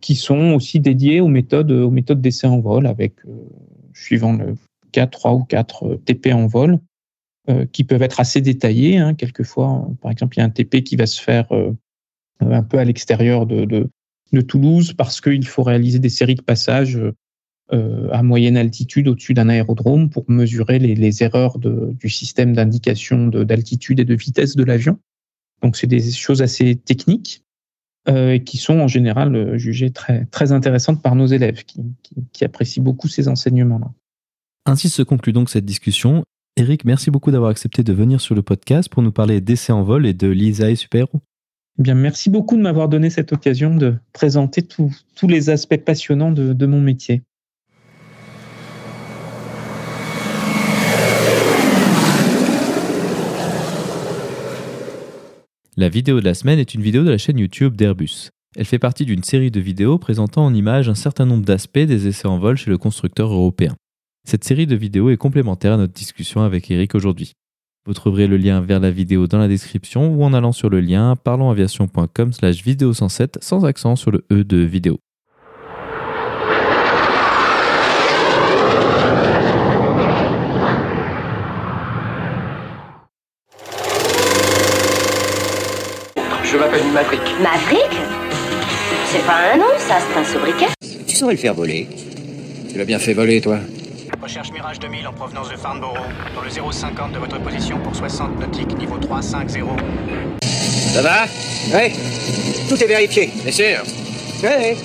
[0.00, 3.32] qui sont aussi dédiés aux méthodes, aux méthodes d'essai en vol, avec, euh,
[3.94, 4.56] suivant le
[4.92, 6.78] cas, trois ou quatre euh, TP en vol,
[7.72, 8.98] qui peuvent être assez détaillés.
[8.98, 9.14] Hein.
[9.14, 11.46] Quelquefois, par exemple, il y a un TP qui va se faire
[12.40, 13.88] un peu à l'extérieur de,
[14.46, 17.00] Toulouse parce qu'il faut réaliser des séries de passages
[17.70, 24.04] à moyenne altitude au-dessus d'un aérodrome pour mesurer les, erreurs du système d'indication d'altitude et
[24.04, 24.98] de vitesse de l'avion.
[25.62, 27.42] Donc, c'est des choses assez techniques.
[28.08, 33.08] Euh, qui sont en général euh, jugées très, intéressantes par nos élèves, qui, apprécient beaucoup
[33.08, 33.92] ces enseignements-là.
[34.64, 36.24] Ainsi se conclut donc cette discussion.
[36.56, 39.82] Eric, merci beaucoup d'avoir accepté de venir sur le podcast pour nous parler d'essais en
[39.82, 43.74] vol et de l'ISA et Super eh Bien, merci beaucoup de m'avoir donné cette occasion
[43.74, 44.92] de présenter tous
[45.26, 47.22] les aspects passionnants de, de mon métier.
[55.76, 58.28] La vidéo de la semaine est une vidéo de la chaîne YouTube d'Airbus.
[58.54, 62.06] Elle fait partie d'une série de vidéos présentant en images un certain nombre d'aspects des
[62.06, 63.76] essais en vol chez le constructeur européen.
[64.24, 67.32] Cette série de vidéos est complémentaire à notre discussion avec Eric aujourd'hui.
[67.86, 70.80] Vous trouverez le lien vers la vidéo dans la description ou en allant sur le
[70.80, 74.98] lien parlonsaviation.com slash vidéo 107 sans accent sur le E de vidéo.
[86.44, 87.20] Je m'appelle Maverick.
[87.42, 88.00] Maverick?
[89.06, 90.66] C'est pas un nom, ça, c'est un sobriquet.
[91.06, 91.88] Tu saurais le faire voler.
[92.70, 93.58] Tu l'as bien fait voler, toi.
[94.22, 95.96] Recherche Mirage 2000 en provenance de Farnborough,
[96.34, 99.80] dans le 050 de votre position pour 60 nautiques, niveau 350.
[100.92, 101.24] Ça va?
[101.72, 101.92] Oui.
[102.68, 103.30] Tout est vérifié.
[103.42, 103.78] Bien sûr.
[104.42, 104.76] Oui.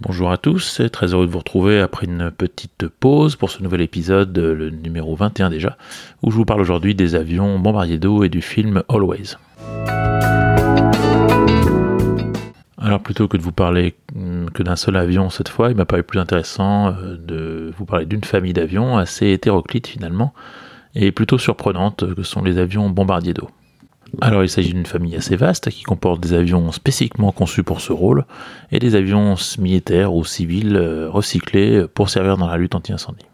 [0.00, 3.82] Bonjour à tous, très heureux de vous retrouver après une petite pause pour ce nouvel
[3.82, 5.76] épisode, le numéro 21 déjà,
[6.22, 9.36] où je vous parle aujourd'hui des avions bombardiers d'eau et du film Always.
[12.92, 15.86] Alors plutôt que de vous parler hum, que d'un seul avion cette fois, il m'a
[15.86, 20.34] paru plus intéressant euh, de vous parler d'une famille d'avions assez hétéroclite finalement,
[20.94, 23.48] et plutôt surprenante que sont les avions bombardiers d'eau.
[24.20, 27.94] Alors il s'agit d'une famille assez vaste qui comporte des avions spécifiquement conçus pour ce
[27.94, 28.26] rôle
[28.72, 33.24] et des avions militaires ou civils euh, recyclés pour servir dans la lutte anti-incendie.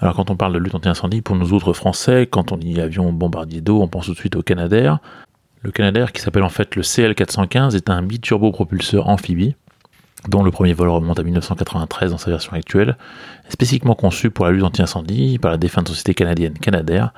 [0.00, 3.12] Alors quand on parle de lutte anti-incendie, pour nous autres Français, quand on dit avion
[3.12, 4.98] bombardier d'eau, on pense tout de suite au Canadair.
[5.62, 9.56] Le Canadair, qui s'appelle en fait le CL415, est un biturbopropulseur amphibie.
[10.28, 12.96] dont le premier vol remonte à 1993 dans sa version actuelle,
[13.48, 17.12] spécifiquement conçu pour la lutte anti-incendie par la défunte société canadienne Canadair,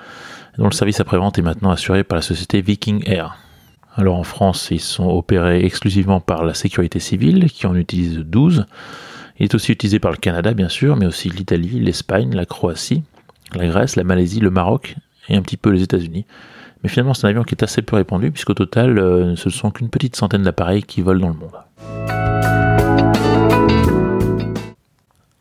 [0.58, 3.38] dont le service après-vente est maintenant assuré par la société Viking Air.
[3.96, 8.66] Alors en France, ils sont opérés exclusivement par la sécurité civile, qui en utilise 12.
[9.38, 13.04] Il est aussi utilisé par le Canada, bien sûr, mais aussi l'Italie, l'Espagne, la Croatie,
[13.54, 14.96] la Grèce, la Malaisie, le Maroc
[15.28, 16.26] et un petit peu les États-Unis.
[16.82, 19.52] Mais finalement, c'est un avion qui est assez peu répandu, puisqu'au total, euh, ce ne
[19.52, 21.56] sont qu'une petite centaine d'appareils qui volent dans le monde.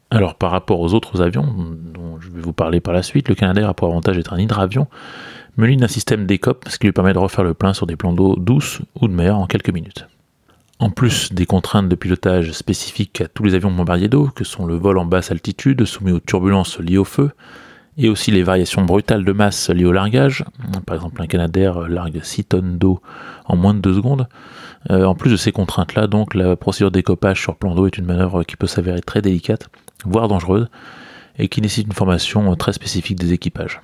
[0.10, 3.36] Alors, par rapport aux autres avions, dont je vais vous parler par la suite, le
[3.36, 4.88] Canadair a pour avantage d'être un hydravion,
[5.58, 8.14] muni d'un système DECOP, ce qui lui permet de refaire le plein sur des plans
[8.14, 10.08] d'eau douce ou de mer en quelques minutes.
[10.80, 14.68] En plus des contraintes de pilotage spécifiques à tous les avions bombardiers d'eau, que sont
[14.68, 17.32] le vol en basse altitude soumis aux turbulences liées au feu,
[17.98, 20.46] et aussi les variations brutales de masse liées au largage.
[20.86, 23.02] Par exemple, un Canadair largue 6 tonnes d'eau
[23.46, 24.28] en moins de 2 secondes.
[24.92, 27.98] Euh, en plus de ces contraintes-là, donc, la procédure de décoppage sur plan d'eau est
[27.98, 29.70] une manœuvre qui peut s'avérer très délicate,
[30.06, 30.70] voire dangereuse,
[31.40, 33.82] et qui nécessite une formation très spécifique des équipages.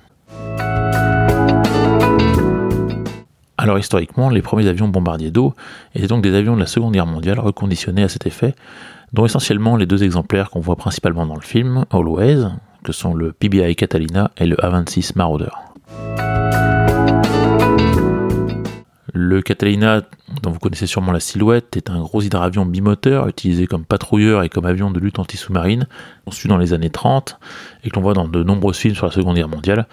[3.64, 5.54] Alors historiquement, les premiers avions bombardiers d'eau
[5.94, 8.54] étaient donc des avions de la Seconde Guerre mondiale reconditionnés à cet effet,
[9.14, 12.44] dont essentiellement les deux exemplaires qu'on voit principalement dans le film, Always,
[12.82, 15.48] que sont le PBI Catalina et le A-26 Marauder.
[19.14, 20.02] Le Catalina,
[20.42, 24.50] dont vous connaissez sûrement la silhouette, est un gros hydravion bimoteur utilisé comme patrouilleur et
[24.50, 25.86] comme avion de lutte anti-sous-marine,
[26.26, 27.38] conçu dans les années 30
[27.82, 29.86] et que l'on voit dans de nombreux films sur la Seconde Guerre mondiale,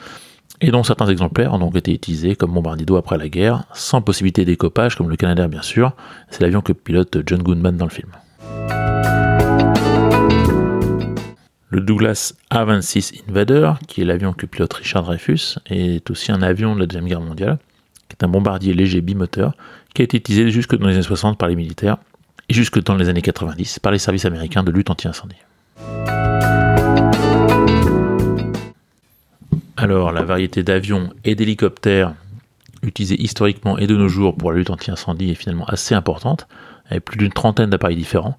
[0.59, 4.01] et dont certains exemplaires ont donc été utilisés comme bombardier d'eau après la guerre, sans
[4.01, 5.93] possibilité d'écopage comme le Canadair bien sûr,
[6.29, 8.09] c'est l'avion que pilote John Goodman dans le film.
[11.69, 16.75] Le Douglas A-26 Invader, qui est l'avion que pilote Richard Dreyfus, est aussi un avion
[16.75, 17.59] de la Deuxième Guerre mondiale,
[18.09, 19.53] qui est un bombardier léger bimoteur,
[19.93, 21.97] qui a été utilisé jusque dans les années 60 par les militaires
[22.49, 25.37] et jusque dans les années 90 par les services américains de lutte anti-incendie.
[29.77, 32.13] Alors, la variété d'avions et d'hélicoptères
[32.83, 36.47] utilisés historiquement et de nos jours pour la lutte anti-incendie est finalement assez importante,
[36.89, 38.37] avec plus d'une trentaine d'appareils différents,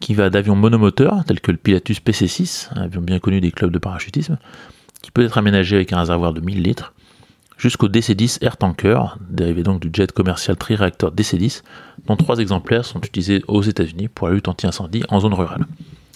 [0.00, 3.70] qui va d'avions monomoteurs, tels que le Pilatus PC-6, un avion bien connu des clubs
[3.70, 4.38] de parachutisme,
[5.00, 6.92] qui peut être aménagé avec un réservoir de 1000 litres,
[7.56, 11.62] jusqu'au DC-10 Air Tanker, dérivé donc du jet commercial tri-réacteur DC-10,
[12.06, 15.66] dont trois exemplaires sont utilisés aux États-Unis pour la lutte anti-incendie en zone rurale,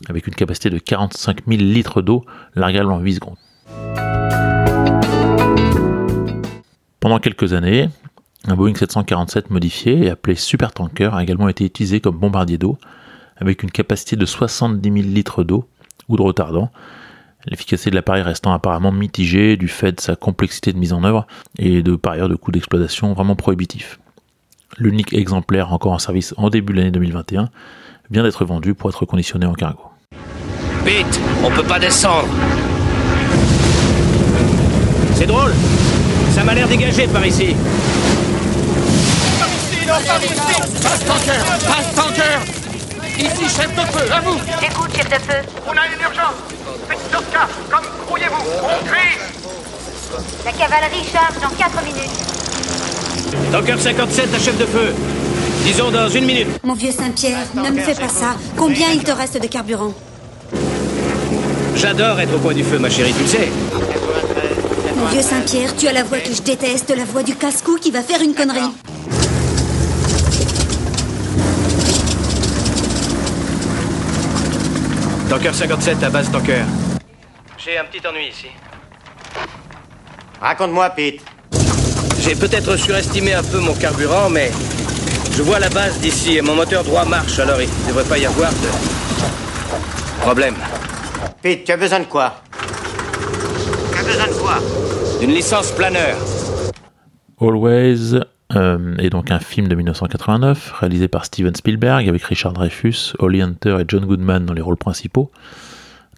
[0.08, 2.24] avec une capacité de 45 000 litres d'eau
[2.54, 3.36] largable en 8 secondes.
[7.00, 7.88] Pendant quelques années,
[8.48, 12.78] un Boeing 747 modifié et appelé Super Tanker a également été utilisé comme bombardier d'eau
[13.36, 15.68] avec une capacité de 70 000 litres d'eau
[16.08, 16.70] ou de retardant.
[17.46, 21.26] L'efficacité de l'appareil restant apparemment mitigée du fait de sa complexité de mise en œuvre
[21.58, 24.00] et de par ailleurs de coûts d'exploitation vraiment prohibitifs.
[24.78, 27.50] L'unique exemplaire encore en service en début de l'année 2021
[28.10, 29.82] vient d'être vendu pour être conditionné en cargo.
[30.84, 32.28] Vite, on peut pas descendre.
[35.16, 35.54] C'est drôle,
[36.34, 37.56] ça m'a l'air dégagé par ici.
[39.38, 40.34] Par ici, non, par ici
[40.82, 42.38] Passe tanker Passe tanker
[43.18, 45.38] Ici, chef de feu, à vous Écoute, chef de feu.
[45.66, 46.36] On a une urgence
[46.88, 49.16] Faites Tosca, comme grouillez-vous On crie
[50.44, 53.52] La cavalerie charge dans 4 minutes.
[53.52, 54.94] Tanker 57 à chef de feu.
[55.64, 56.48] Disons dans une minute.
[56.62, 58.36] Mon vieux Saint-Pierre, ne me fais pas ça.
[58.56, 59.94] Combien il te reste de carburant?
[61.74, 63.48] J'adore être au coin du feu, ma chérie, tu le sais.
[64.96, 67.90] Mon vieux Saint-Pierre, tu as la voix que je déteste, la voix du casse-cou qui
[67.90, 68.72] va faire une connerie.
[75.28, 76.62] Tanker 57 à base Tanker.
[77.58, 78.46] J'ai un petit ennui ici.
[80.40, 81.20] Raconte-moi, Pete.
[82.20, 84.50] J'ai peut-être surestimé un peu mon carburant, mais
[85.32, 88.16] je vois la base d'ici et mon moteur droit marche, alors il ne devrait pas
[88.16, 90.56] y avoir de problème.
[91.42, 92.42] Pete, tu as besoin de quoi?
[95.46, 96.16] Licence planeur.
[97.40, 98.18] Always
[98.54, 103.42] euh, est donc un film de 1989 réalisé par Steven Spielberg avec Richard Dreyfus, Holly
[103.42, 105.30] Hunter et John Goodman dans les rôles principaux,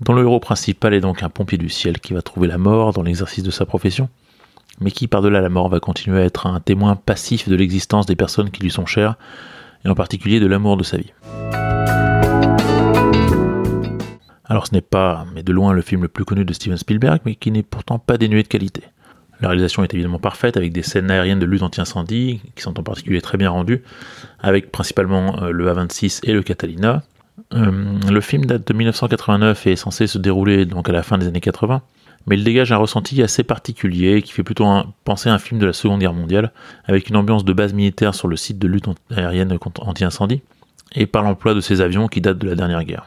[0.03, 2.93] dont le héros principal est donc un pompier du ciel qui va trouver la mort
[2.93, 4.09] dans l'exercice de sa profession,
[4.81, 8.17] mais qui par-delà la mort va continuer à être un témoin passif de l'existence des
[8.17, 9.17] personnes qui lui sont chères,
[9.85, 11.13] et en particulier de l'amour de sa vie.
[14.49, 17.21] Alors ce n'est pas, mais de loin, le film le plus connu de Steven Spielberg,
[17.27, 18.83] mais qui n'est pourtant pas dénué de qualité.
[19.41, 22.83] La réalisation est évidemment parfaite, avec des scènes aériennes de lutte anti-incendie, qui sont en
[22.83, 23.83] particulier très bien rendues,
[24.41, 27.03] avec principalement euh, le A26 et le Catalina.
[27.55, 31.19] Euh, le film date de 1989 et est censé se dérouler donc à la fin
[31.19, 31.83] des années 80,
[32.27, 34.67] mais il dégage un ressenti assez particulier qui fait plutôt
[35.05, 36.53] penser à un film de la Seconde Guerre mondiale,
[36.87, 40.43] avec une ambiance de base militaire sur le site de lutte aérienne anti-incendie,
[40.95, 43.07] et par l'emploi de ces avions qui datent de la dernière guerre.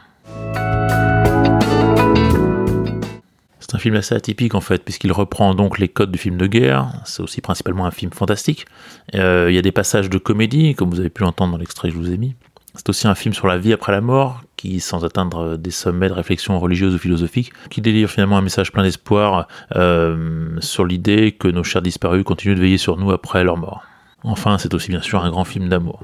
[3.72, 6.46] C'est un film assez atypique en fait, puisqu'il reprend donc les codes du film de
[6.46, 6.92] guerre.
[7.06, 8.66] C'est aussi principalement un film fantastique.
[9.14, 11.88] Euh, il y a des passages de comédie, comme vous avez pu l'entendre dans l'extrait
[11.88, 12.34] que je vous ai mis.
[12.74, 16.10] C'est aussi un film sur la vie après la mort, qui, sans atteindre des sommets
[16.10, 21.32] de réflexion religieuse ou philosophique, qui délivre finalement un message plein d'espoir euh, sur l'idée
[21.32, 23.84] que nos chers disparus continuent de veiller sur nous après leur mort.
[24.22, 26.02] Enfin, c'est aussi bien sûr un grand film d'amour.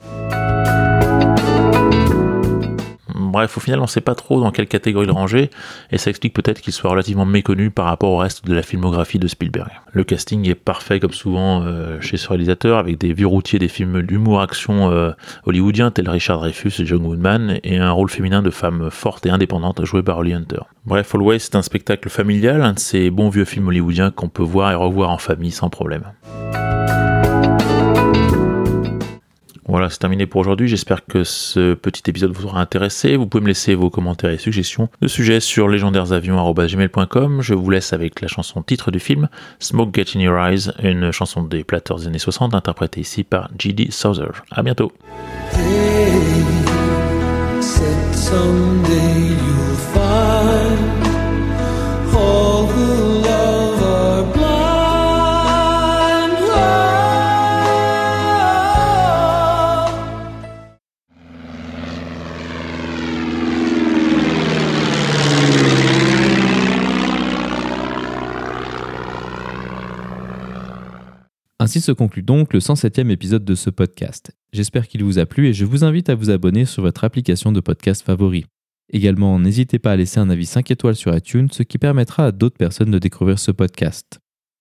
[3.19, 5.51] Bref, au final, on ne sait pas trop dans quelle catégorie le ranger,
[5.91, 9.19] et ça explique peut-être qu'il soit relativement méconnu par rapport au reste de la filmographie
[9.19, 9.71] de Spielberg.
[9.93, 13.67] Le casting est parfait comme souvent euh, chez ce réalisateur, avec des vieux routiers des
[13.67, 15.11] films d'humour-action euh,
[15.45, 19.31] hollywoodiens tels Richard Dreyfus et John Woodman, et un rôle féminin de femme forte et
[19.31, 20.61] indépendante joué par Holly Hunter.
[20.87, 24.45] Bref, Always c'est un spectacle familial, un de ces bons vieux films hollywoodiens qu'on peut
[24.45, 26.05] voir et revoir en famille sans problème.
[29.69, 30.67] Voilà, c'est terminé pour aujourd'hui.
[30.67, 33.17] J'espère que ce petit épisode vous aura intéressé.
[33.17, 37.43] Vous pouvez me laisser vos commentaires et suggestions de sujets sur légendairesavions.com.
[37.43, 39.29] Je vous laisse avec la chanson titre du film,
[39.59, 43.51] Smoke Get in Your Eyes, une chanson des Platters des années 60, interprétée ici par
[43.59, 43.89] G.D.
[43.91, 44.43] Souther.
[44.51, 44.91] À bientôt.
[71.61, 74.31] Ainsi se conclut donc le 107e épisode de ce podcast.
[74.53, 77.51] J'espère qu'il vous a plu et je vous invite à vous abonner sur votre application
[77.51, 78.45] de podcast favori.
[78.93, 82.31] Également, n'hésitez pas à laisser un avis 5 étoiles sur iTunes, ce qui permettra à
[82.31, 84.21] d'autres personnes de découvrir ce podcast.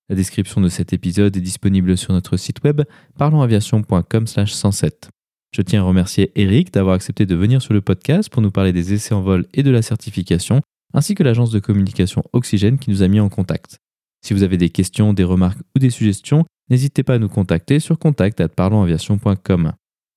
[0.10, 2.82] La description de cet épisode est disponible sur notre site web
[3.20, 5.10] parlonsaviation.com/107.
[5.52, 8.74] Je tiens à remercier Eric d'avoir accepté de venir sur le podcast pour nous parler
[8.74, 10.62] des essais en vol et de la certification,
[10.96, 13.78] ainsi que l'agence de communication Oxygène qui nous a mis en contact.
[14.26, 17.80] Si vous avez des questions, des remarques ou des suggestions, n'hésitez pas à nous contacter
[17.80, 19.74] sur contact@parlonsaviation.com.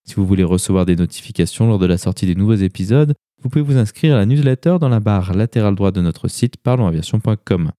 [0.07, 3.65] Si vous voulez recevoir des notifications lors de la sortie des nouveaux épisodes, vous pouvez
[3.65, 7.73] vous inscrire à la newsletter dans la barre latérale droite de notre site parlonsaviation.com.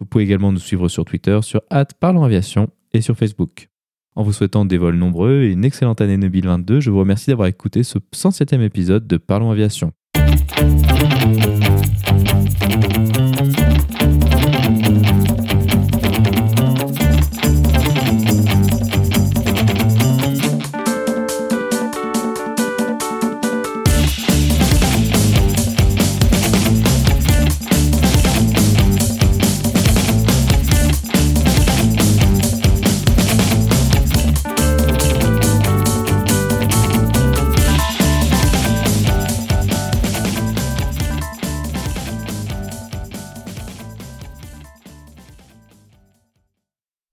[0.00, 1.60] Vous pouvez également nous suivre sur Twitter sur
[2.00, 3.68] @parlonsaviation et sur Facebook.
[4.16, 7.48] En vous souhaitant des vols nombreux et une excellente année 2022, je vous remercie d'avoir
[7.48, 9.92] écouté ce 107e épisode de Parlons Aviation.